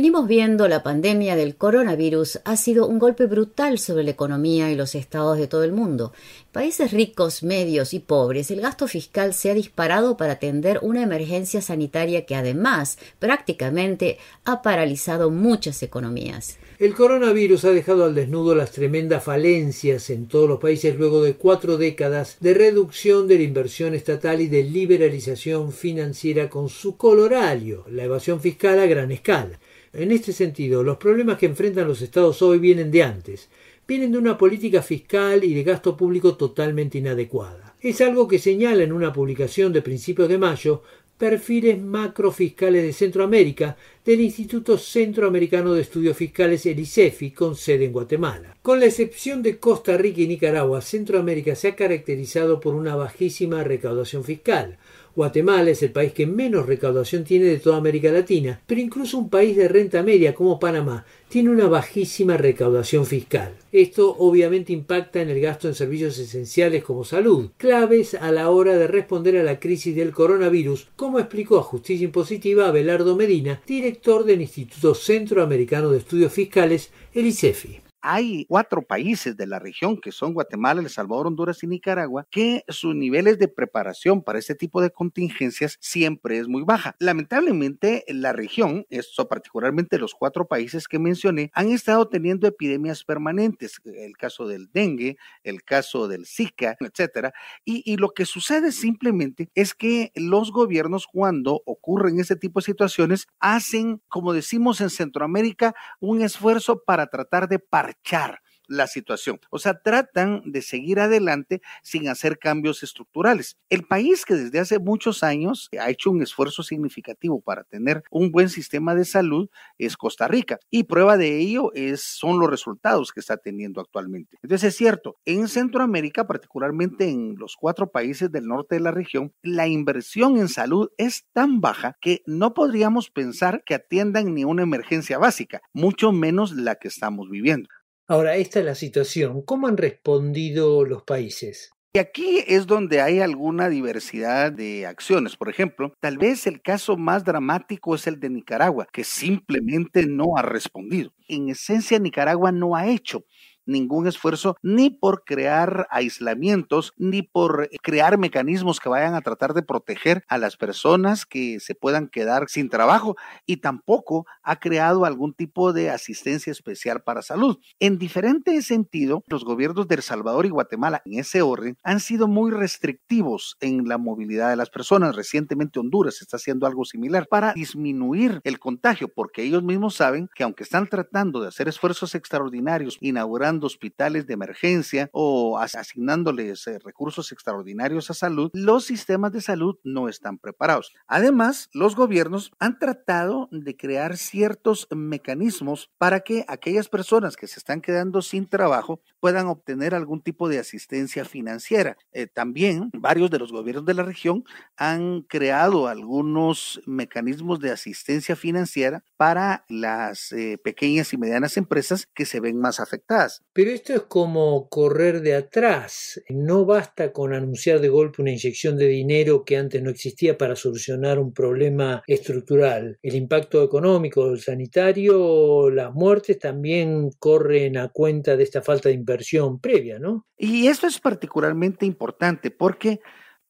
Venimos 0.00 0.26
viendo, 0.26 0.66
la 0.66 0.82
pandemia 0.82 1.36
del 1.36 1.56
coronavirus 1.56 2.40
ha 2.46 2.56
sido 2.56 2.86
un 2.86 2.98
golpe 2.98 3.26
brutal 3.26 3.78
sobre 3.78 4.02
la 4.02 4.12
economía 4.12 4.72
y 4.72 4.74
los 4.74 4.94
estados 4.94 5.36
de 5.36 5.46
todo 5.46 5.62
el 5.62 5.72
mundo. 5.72 6.14
Países 6.52 6.90
ricos, 6.90 7.42
medios 7.42 7.92
y 7.92 7.98
pobres, 7.98 8.50
el 8.50 8.62
gasto 8.62 8.88
fiscal 8.88 9.34
se 9.34 9.50
ha 9.50 9.54
disparado 9.54 10.16
para 10.16 10.32
atender 10.32 10.78
una 10.80 11.02
emergencia 11.02 11.60
sanitaria 11.60 12.24
que 12.24 12.34
además 12.34 12.96
prácticamente 13.18 14.16
ha 14.46 14.62
paralizado 14.62 15.30
muchas 15.30 15.82
economías. 15.82 16.56
El 16.78 16.94
coronavirus 16.94 17.66
ha 17.66 17.72
dejado 17.72 18.06
al 18.06 18.14
desnudo 18.14 18.54
las 18.54 18.72
tremendas 18.72 19.22
falencias 19.22 20.08
en 20.08 20.28
todos 20.28 20.48
los 20.48 20.60
países 20.60 20.96
luego 20.96 21.22
de 21.22 21.34
cuatro 21.34 21.76
décadas 21.76 22.38
de 22.40 22.54
reducción 22.54 23.28
de 23.28 23.36
la 23.36 23.42
inversión 23.42 23.94
estatal 23.94 24.40
y 24.40 24.46
de 24.46 24.64
liberalización 24.64 25.72
financiera 25.72 26.48
con 26.48 26.70
su 26.70 26.96
colorario, 26.96 27.84
la 27.90 28.04
evasión 28.04 28.40
fiscal 28.40 28.80
a 28.80 28.86
gran 28.86 29.12
escala. 29.12 29.58
En 29.92 30.12
este 30.12 30.32
sentido, 30.32 30.84
los 30.84 30.98
problemas 30.98 31.36
que 31.36 31.46
enfrentan 31.46 31.88
los 31.88 32.00
estados 32.00 32.42
hoy 32.42 32.60
vienen 32.60 32.92
de 32.92 33.02
antes, 33.02 33.48
vienen 33.88 34.12
de 34.12 34.18
una 34.18 34.38
política 34.38 34.82
fiscal 34.82 35.42
y 35.42 35.52
de 35.52 35.64
gasto 35.64 35.96
público 35.96 36.36
totalmente 36.36 36.98
inadecuada. 36.98 37.74
Es 37.80 38.00
algo 38.00 38.28
que 38.28 38.38
señala 38.38 38.84
en 38.84 38.92
una 38.92 39.12
publicación 39.12 39.72
de 39.72 39.82
principios 39.82 40.28
de 40.28 40.38
mayo 40.38 40.82
perfiles 41.20 41.78
macrofiscales 41.78 42.82
de 42.82 42.92
Centroamérica 42.94 43.76
del 44.04 44.22
Instituto 44.22 44.78
Centroamericano 44.78 45.74
de 45.74 45.82
Estudios 45.82 46.16
Fiscales, 46.16 46.64
el 46.64 46.78
ICEFI, 46.78 47.32
con 47.32 47.56
sede 47.56 47.84
en 47.84 47.92
Guatemala. 47.92 48.56
Con 48.62 48.80
la 48.80 48.86
excepción 48.86 49.42
de 49.42 49.58
Costa 49.58 49.98
Rica 49.98 50.22
y 50.22 50.28
Nicaragua, 50.28 50.80
Centroamérica 50.80 51.54
se 51.56 51.68
ha 51.68 51.76
caracterizado 51.76 52.58
por 52.58 52.74
una 52.74 52.96
bajísima 52.96 53.62
recaudación 53.64 54.24
fiscal, 54.24 54.78
Guatemala 55.14 55.70
es 55.70 55.82
el 55.82 55.92
país 55.92 56.12
que 56.12 56.26
menos 56.26 56.66
recaudación 56.66 57.24
tiene 57.24 57.46
de 57.46 57.58
toda 57.58 57.76
América 57.76 58.10
Latina, 58.10 58.60
pero 58.66 58.80
incluso 58.80 59.18
un 59.18 59.28
país 59.28 59.56
de 59.56 59.68
renta 59.68 60.02
media 60.02 60.34
como 60.34 60.60
Panamá 60.60 61.04
tiene 61.28 61.50
una 61.50 61.68
bajísima 61.68 62.36
recaudación 62.36 63.06
fiscal. 63.06 63.54
Esto 63.72 64.16
obviamente 64.18 64.72
impacta 64.72 65.20
en 65.20 65.30
el 65.30 65.40
gasto 65.40 65.68
en 65.68 65.74
servicios 65.74 66.18
esenciales 66.18 66.82
como 66.82 67.04
salud, 67.04 67.50
claves 67.56 68.14
a 68.14 68.32
la 68.32 68.50
hora 68.50 68.76
de 68.76 68.86
responder 68.86 69.36
a 69.36 69.42
la 69.42 69.60
crisis 69.60 69.94
del 69.94 70.12
coronavirus, 70.12 70.88
como 70.96 71.18
explicó 71.18 71.58
a 71.58 71.62
Justicia 71.62 72.04
Impositiva 72.04 72.68
Abelardo 72.68 73.16
Medina, 73.16 73.60
director 73.66 74.24
del 74.24 74.42
Instituto 74.42 74.94
Centroamericano 74.94 75.90
de 75.90 75.98
Estudios 75.98 76.32
Fiscales, 76.32 76.90
el 77.14 77.26
ICEFI. 77.26 77.89
Hay 78.02 78.46
cuatro 78.46 78.82
países 78.82 79.36
de 79.36 79.46
la 79.46 79.58
región, 79.58 80.00
que 80.00 80.12
son 80.12 80.32
Guatemala, 80.32 80.80
El 80.80 80.88
Salvador, 80.88 81.26
Honduras 81.26 81.62
y 81.62 81.66
Nicaragua, 81.66 82.26
que 82.30 82.64
sus 82.68 82.94
niveles 82.94 83.38
de 83.38 83.48
preparación 83.48 84.22
para 84.22 84.38
este 84.38 84.54
tipo 84.54 84.80
de 84.80 84.90
contingencias 84.90 85.76
siempre 85.80 86.38
es 86.38 86.48
muy 86.48 86.62
baja. 86.62 86.96
Lamentablemente, 86.98 88.04
la 88.08 88.32
región, 88.32 88.86
esto 88.88 89.28
particularmente 89.28 89.98
los 89.98 90.14
cuatro 90.14 90.46
países 90.46 90.88
que 90.88 90.98
mencioné, 90.98 91.50
han 91.54 91.70
estado 91.70 92.08
teniendo 92.08 92.46
epidemias 92.46 93.04
permanentes, 93.04 93.80
el 93.84 94.16
caso 94.16 94.46
del 94.46 94.70
dengue, 94.72 95.18
el 95.44 95.62
caso 95.62 96.08
del 96.08 96.26
Zika, 96.26 96.76
etcétera, 96.80 97.34
y, 97.64 97.96
lo 98.00 98.10
que 98.10 98.24
sucede 98.24 98.72
simplemente 98.72 99.50
es 99.54 99.74
que 99.74 100.10
los 100.14 100.52
gobiernos 100.52 101.06
cuando 101.06 101.60
ocurren 101.66 102.18
este 102.18 102.36
tipo 102.36 102.60
de 102.60 102.64
situaciones 102.64 103.26
hacen, 103.40 104.00
como 104.08 104.32
decimos 104.32 104.80
en 104.80 104.88
Centroamérica, 104.88 105.74
un 105.98 106.22
esfuerzo 106.22 106.82
para 106.82 107.08
tratar 107.08 107.46
de 107.48 107.58
parar 107.58 107.89
marchar 107.90 108.40
la 108.70 108.86
situación. 108.86 109.40
O 109.50 109.58
sea, 109.58 109.82
tratan 109.82 110.42
de 110.44 110.62
seguir 110.62 111.00
adelante 111.00 111.60
sin 111.82 112.08
hacer 112.08 112.38
cambios 112.38 112.84
estructurales. 112.84 113.58
El 113.68 113.82
país 113.82 114.24
que 114.24 114.34
desde 114.34 114.60
hace 114.60 114.78
muchos 114.78 115.24
años 115.24 115.68
ha 115.78 115.90
hecho 115.90 116.12
un 116.12 116.22
esfuerzo 116.22 116.62
significativo 116.62 117.40
para 117.40 117.64
tener 117.64 118.04
un 118.12 118.30
buen 118.30 118.48
sistema 118.48 118.94
de 118.94 119.04
salud 119.04 119.50
es 119.76 119.96
Costa 119.96 120.28
Rica. 120.28 120.60
Y 120.70 120.84
prueba 120.84 121.16
de 121.16 121.38
ello 121.38 121.72
son 121.96 122.38
los 122.38 122.48
resultados 122.48 123.10
que 123.10 123.18
está 123.18 123.36
teniendo 123.36 123.80
actualmente. 123.80 124.38
Entonces 124.40 124.68
es 124.68 124.76
cierto, 124.76 125.16
en 125.24 125.48
Centroamérica, 125.48 126.28
particularmente 126.28 127.08
en 127.08 127.34
los 127.38 127.56
cuatro 127.56 127.90
países 127.90 128.30
del 128.30 128.46
norte 128.46 128.76
de 128.76 128.82
la 128.82 128.92
región, 128.92 129.32
la 129.42 129.66
inversión 129.66 130.38
en 130.38 130.48
salud 130.48 130.90
es 130.96 131.26
tan 131.32 131.60
baja 131.60 131.96
que 132.00 132.22
no 132.24 132.54
podríamos 132.54 133.10
pensar 133.10 133.64
que 133.66 133.74
atiendan 133.74 134.32
ni 134.32 134.44
una 134.44 134.62
emergencia 134.62 135.18
básica, 135.18 135.60
mucho 135.72 136.12
menos 136.12 136.52
la 136.52 136.76
que 136.76 136.86
estamos 136.86 137.28
viviendo. 137.28 137.68
Ahora, 138.10 138.34
esta 138.34 138.58
es 138.58 138.64
la 138.64 138.74
situación. 138.74 139.40
¿Cómo 139.42 139.68
han 139.68 139.76
respondido 139.76 140.84
los 140.84 141.04
países? 141.04 141.70
Y 141.94 142.00
aquí 142.00 142.42
es 142.48 142.66
donde 142.66 143.00
hay 143.00 143.20
alguna 143.20 143.68
diversidad 143.68 144.50
de 144.50 144.84
acciones. 144.84 145.36
Por 145.36 145.48
ejemplo, 145.48 145.92
tal 146.00 146.18
vez 146.18 146.48
el 146.48 146.60
caso 146.60 146.96
más 146.96 147.24
dramático 147.24 147.94
es 147.94 148.08
el 148.08 148.18
de 148.18 148.30
Nicaragua, 148.30 148.88
que 148.92 149.04
simplemente 149.04 150.06
no 150.08 150.36
ha 150.36 150.42
respondido. 150.42 151.12
En 151.28 151.50
esencia, 151.50 152.00
Nicaragua 152.00 152.50
no 152.50 152.74
ha 152.74 152.88
hecho 152.88 153.26
ningún 153.70 154.06
esfuerzo 154.06 154.56
ni 154.62 154.90
por 154.90 155.24
crear 155.24 155.86
aislamientos, 155.90 156.92
ni 156.96 157.22
por 157.22 157.70
crear 157.82 158.18
mecanismos 158.18 158.80
que 158.80 158.88
vayan 158.88 159.14
a 159.14 159.22
tratar 159.22 159.54
de 159.54 159.62
proteger 159.62 160.24
a 160.28 160.38
las 160.38 160.56
personas 160.56 161.24
que 161.24 161.60
se 161.60 161.74
puedan 161.74 162.08
quedar 162.08 162.48
sin 162.48 162.68
trabajo 162.68 163.16
y 163.46 163.58
tampoco 163.58 164.26
ha 164.42 164.56
creado 164.56 165.04
algún 165.04 165.34
tipo 165.34 165.72
de 165.72 165.90
asistencia 165.90 166.50
especial 166.50 167.02
para 167.02 167.22
salud. 167.22 167.58
En 167.78 167.98
diferente 167.98 168.60
sentido, 168.62 169.24
los 169.28 169.44
gobiernos 169.44 169.88
de 169.88 169.96
El 169.96 170.02
Salvador 170.02 170.46
y 170.46 170.50
Guatemala 170.50 171.02
en 171.04 171.20
ese 171.20 171.42
orden 171.42 171.76
han 171.82 172.00
sido 172.00 172.28
muy 172.28 172.50
restrictivos 172.50 173.56
en 173.60 173.88
la 173.88 173.98
movilidad 173.98 174.50
de 174.50 174.56
las 174.56 174.70
personas. 174.70 175.16
Recientemente 175.16 175.78
Honduras 175.78 176.20
está 176.20 176.36
haciendo 176.36 176.66
algo 176.66 176.84
similar 176.84 177.26
para 177.28 177.52
disminuir 177.52 178.40
el 178.44 178.58
contagio 178.58 179.08
porque 179.08 179.42
ellos 179.42 179.62
mismos 179.62 179.94
saben 179.94 180.28
que 180.34 180.42
aunque 180.42 180.64
están 180.64 180.88
tratando 180.88 181.40
de 181.40 181.48
hacer 181.48 181.68
esfuerzos 181.68 182.14
extraordinarios 182.14 182.96
inaugurando 183.00 183.59
hospitales 183.66 184.26
de 184.26 184.34
emergencia 184.34 185.08
o 185.12 185.58
asignándoles 185.58 186.66
eh, 186.66 186.78
recursos 186.78 187.32
extraordinarios 187.32 188.10
a 188.10 188.14
salud, 188.14 188.50
los 188.52 188.84
sistemas 188.84 189.32
de 189.32 189.40
salud 189.40 189.76
no 189.84 190.08
están 190.08 190.38
preparados. 190.38 190.92
Además, 191.06 191.68
los 191.72 191.96
gobiernos 191.96 192.52
han 192.58 192.78
tratado 192.78 193.48
de 193.50 193.76
crear 193.76 194.16
ciertos 194.16 194.88
mecanismos 194.90 195.90
para 195.98 196.20
que 196.20 196.44
aquellas 196.48 196.88
personas 196.88 197.36
que 197.36 197.46
se 197.46 197.58
están 197.58 197.80
quedando 197.80 198.22
sin 198.22 198.46
trabajo 198.46 199.00
puedan 199.20 199.46
obtener 199.46 199.94
algún 199.94 200.22
tipo 200.22 200.48
de 200.48 200.58
asistencia 200.58 201.24
financiera. 201.24 201.96
Eh, 202.12 202.26
también 202.26 202.90
varios 202.92 203.30
de 203.30 203.38
los 203.38 203.52
gobiernos 203.52 203.84
de 203.84 203.94
la 203.94 204.02
región 204.02 204.44
han 204.76 205.22
creado 205.22 205.88
algunos 205.88 206.80
mecanismos 206.86 207.60
de 207.60 207.70
asistencia 207.70 208.36
financiera 208.36 209.04
para 209.16 209.64
las 209.68 210.32
eh, 210.32 210.58
pequeñas 210.62 211.12
y 211.12 211.18
medianas 211.18 211.56
empresas 211.56 212.06
que 212.14 212.26
se 212.26 212.40
ven 212.40 212.58
más 212.58 212.80
afectadas. 212.80 213.42
Pero 213.52 213.72
esto 213.72 213.92
es 213.92 214.02
como 214.02 214.68
correr 214.68 215.22
de 215.22 215.34
atrás. 215.34 216.22
No 216.28 216.64
basta 216.64 217.12
con 217.12 217.34
anunciar 217.34 217.80
de 217.80 217.88
golpe 217.88 218.22
una 218.22 218.30
inyección 218.30 218.76
de 218.76 218.86
dinero 218.86 219.44
que 219.44 219.56
antes 219.56 219.82
no 219.82 219.90
existía 219.90 220.38
para 220.38 220.54
solucionar 220.54 221.18
un 221.18 221.32
problema 221.32 222.02
estructural. 222.06 222.98
El 223.02 223.16
impacto 223.16 223.62
económico, 223.64 224.36
sanitario, 224.36 225.68
las 225.68 225.92
muertes 225.92 226.38
también 226.38 227.10
corren 227.18 227.76
a 227.76 227.88
cuenta 227.88 228.36
de 228.36 228.44
esta 228.44 228.62
falta 228.62 228.88
de 228.88 228.94
inversión 228.94 229.58
previa, 229.58 229.98
¿no? 229.98 230.26
Y 230.38 230.68
esto 230.68 230.86
es 230.86 231.00
particularmente 231.00 231.84
importante 231.86 232.52
porque 232.52 233.00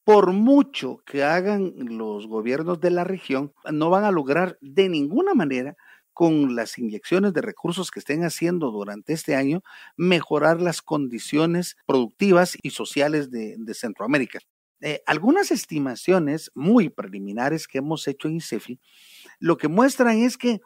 por 0.03 0.33
mucho 0.33 1.03
que 1.05 1.23
hagan 1.25 1.75
los 1.77 2.27
gobiernos 2.27 2.81
de 2.81 2.91
la 2.91 3.05
región, 3.05 3.53
no 3.71 3.91
van 3.91 4.05
a 4.05 4.11
lograr 4.11 4.57
de 4.63 4.89
ninguna 4.89 5.35
manera 5.35 5.77
con 6.13 6.55
las 6.55 6.79
inyecciones 6.79 7.33
de 7.33 7.43
recursos 7.43 7.91
que 7.91 8.01
estén 8.01 8.25
haciendo 8.25 8.71
durante 8.71 9.13
este 9.13 9.35
año, 9.35 9.63
mejorar 9.97 10.61
las 10.61 10.83
condiciones 10.83 11.77
productivas 11.87 12.57
y 12.63 12.71
sociales 12.71 13.31
de, 13.31 13.57
Centroamérica. 13.75 14.41
Eh, 14.83 15.03
algunas 15.07 15.51
estimaciones 15.51 16.51
muy 16.55 16.89
preliminares 16.89 17.69
que 17.69 17.79
hemos 17.79 18.09
hecho 18.09 18.29
en 18.29 18.37
ICEFI 18.37 18.81
lo 19.39 19.57
que 19.57 19.69
muestran 19.69 20.19
es 20.19 20.37
que 20.37 20.61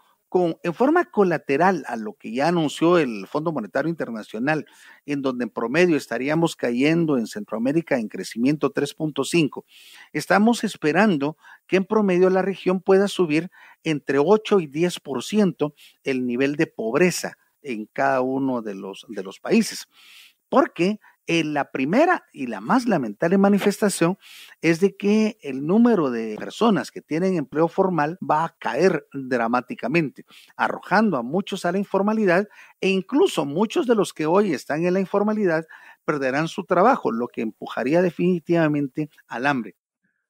en 0.63 0.75
forma 0.75 1.05
colateral 1.05 1.85
a 1.87 1.97
lo 1.97 2.15
que 2.15 2.33
ya 2.33 2.49
anunció 2.49 2.99
el 2.99 3.27
Fondo 3.27 3.53
Monetario 3.53 3.89
Internacional, 3.89 4.67
en 5.07 5.23
donde 5.23 5.45
en 5.45 5.51
promedio 5.51 5.97
estaríamos 5.97 6.57
cayendo 6.57 7.19
en 7.19 7.27
Centroamérica 7.27 7.99
en 7.99 8.09
crecimiento 8.09 8.73
3.5, 8.73 9.65
estamos 10.13 10.65
esperando 10.65 11.37
que 11.67 11.77
en 11.77 11.85
promedio 11.85 12.31
la 12.31 12.43
región 12.43 12.81
pueda 12.81 13.09
subir 13.09 13.51
entre 13.85 14.19
8 14.19 14.61
y 14.61 14.67
10% 14.67 15.75
el 16.03 16.27
nivel 16.27 16.57
de 16.57 16.67
pobreza 16.67 17.39
en 17.63 17.87
cada 17.87 18.21
uno 18.21 18.61
de 18.61 18.75
los, 18.75 19.07
de 19.09 19.23
los 19.23 19.39
países. 19.41 19.87
Porque 20.49 20.99
la 21.27 21.71
primera 21.71 22.25
y 22.33 22.47
la 22.47 22.61
más 22.61 22.87
lamentable 22.87 23.39
manifestación 23.39 24.19
es 24.61 24.81
de 24.81 24.97
que 24.97 25.39
el 25.43 25.67
número 25.67 26.11
de 26.11 26.37
personas 26.37 26.91
que 26.91 27.01
tienen 27.01 27.37
empleo 27.37 27.69
formal 27.69 28.19
va 28.19 28.45
a 28.45 28.57
caer 28.59 29.07
dramáticamente, 29.13 30.25
arrojando 30.57 31.17
a 31.17 31.23
muchos 31.23 31.65
a 31.65 31.73
la 31.73 31.79
informalidad 31.79 32.49
e 32.81 32.89
incluso 32.89 33.45
muchos 33.45 33.87
de 33.87 33.95
los 33.95 34.13
que 34.13 34.27
hoy 34.27 34.53
están 34.53 34.85
en 34.85 34.95
la 34.95 35.01
informalidad 35.01 35.65
perderán 36.05 36.49
su 36.49 36.65
trabajo, 36.65 37.11
lo 37.11 37.29
que 37.29 37.41
empujaría 37.41 38.03
definitivamente 38.03 39.09
al 39.27 39.47
hambre. 39.47 39.77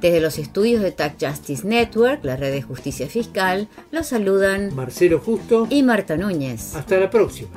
Desde 0.00 0.20
los 0.20 0.40
estudios 0.40 0.82
de 0.82 0.90
Tax 0.90 1.24
Justice 1.24 1.64
Network, 1.64 2.24
la 2.24 2.34
red 2.34 2.50
de 2.50 2.62
justicia 2.62 3.06
fiscal, 3.06 3.68
los 3.92 4.08
saludan 4.08 4.74
Marcelo 4.74 5.20
Justo 5.20 5.68
y 5.70 5.84
Marta 5.84 6.16
Núñez. 6.16 6.74
Hasta 6.74 6.98
la 6.98 7.08
próxima. 7.08 7.50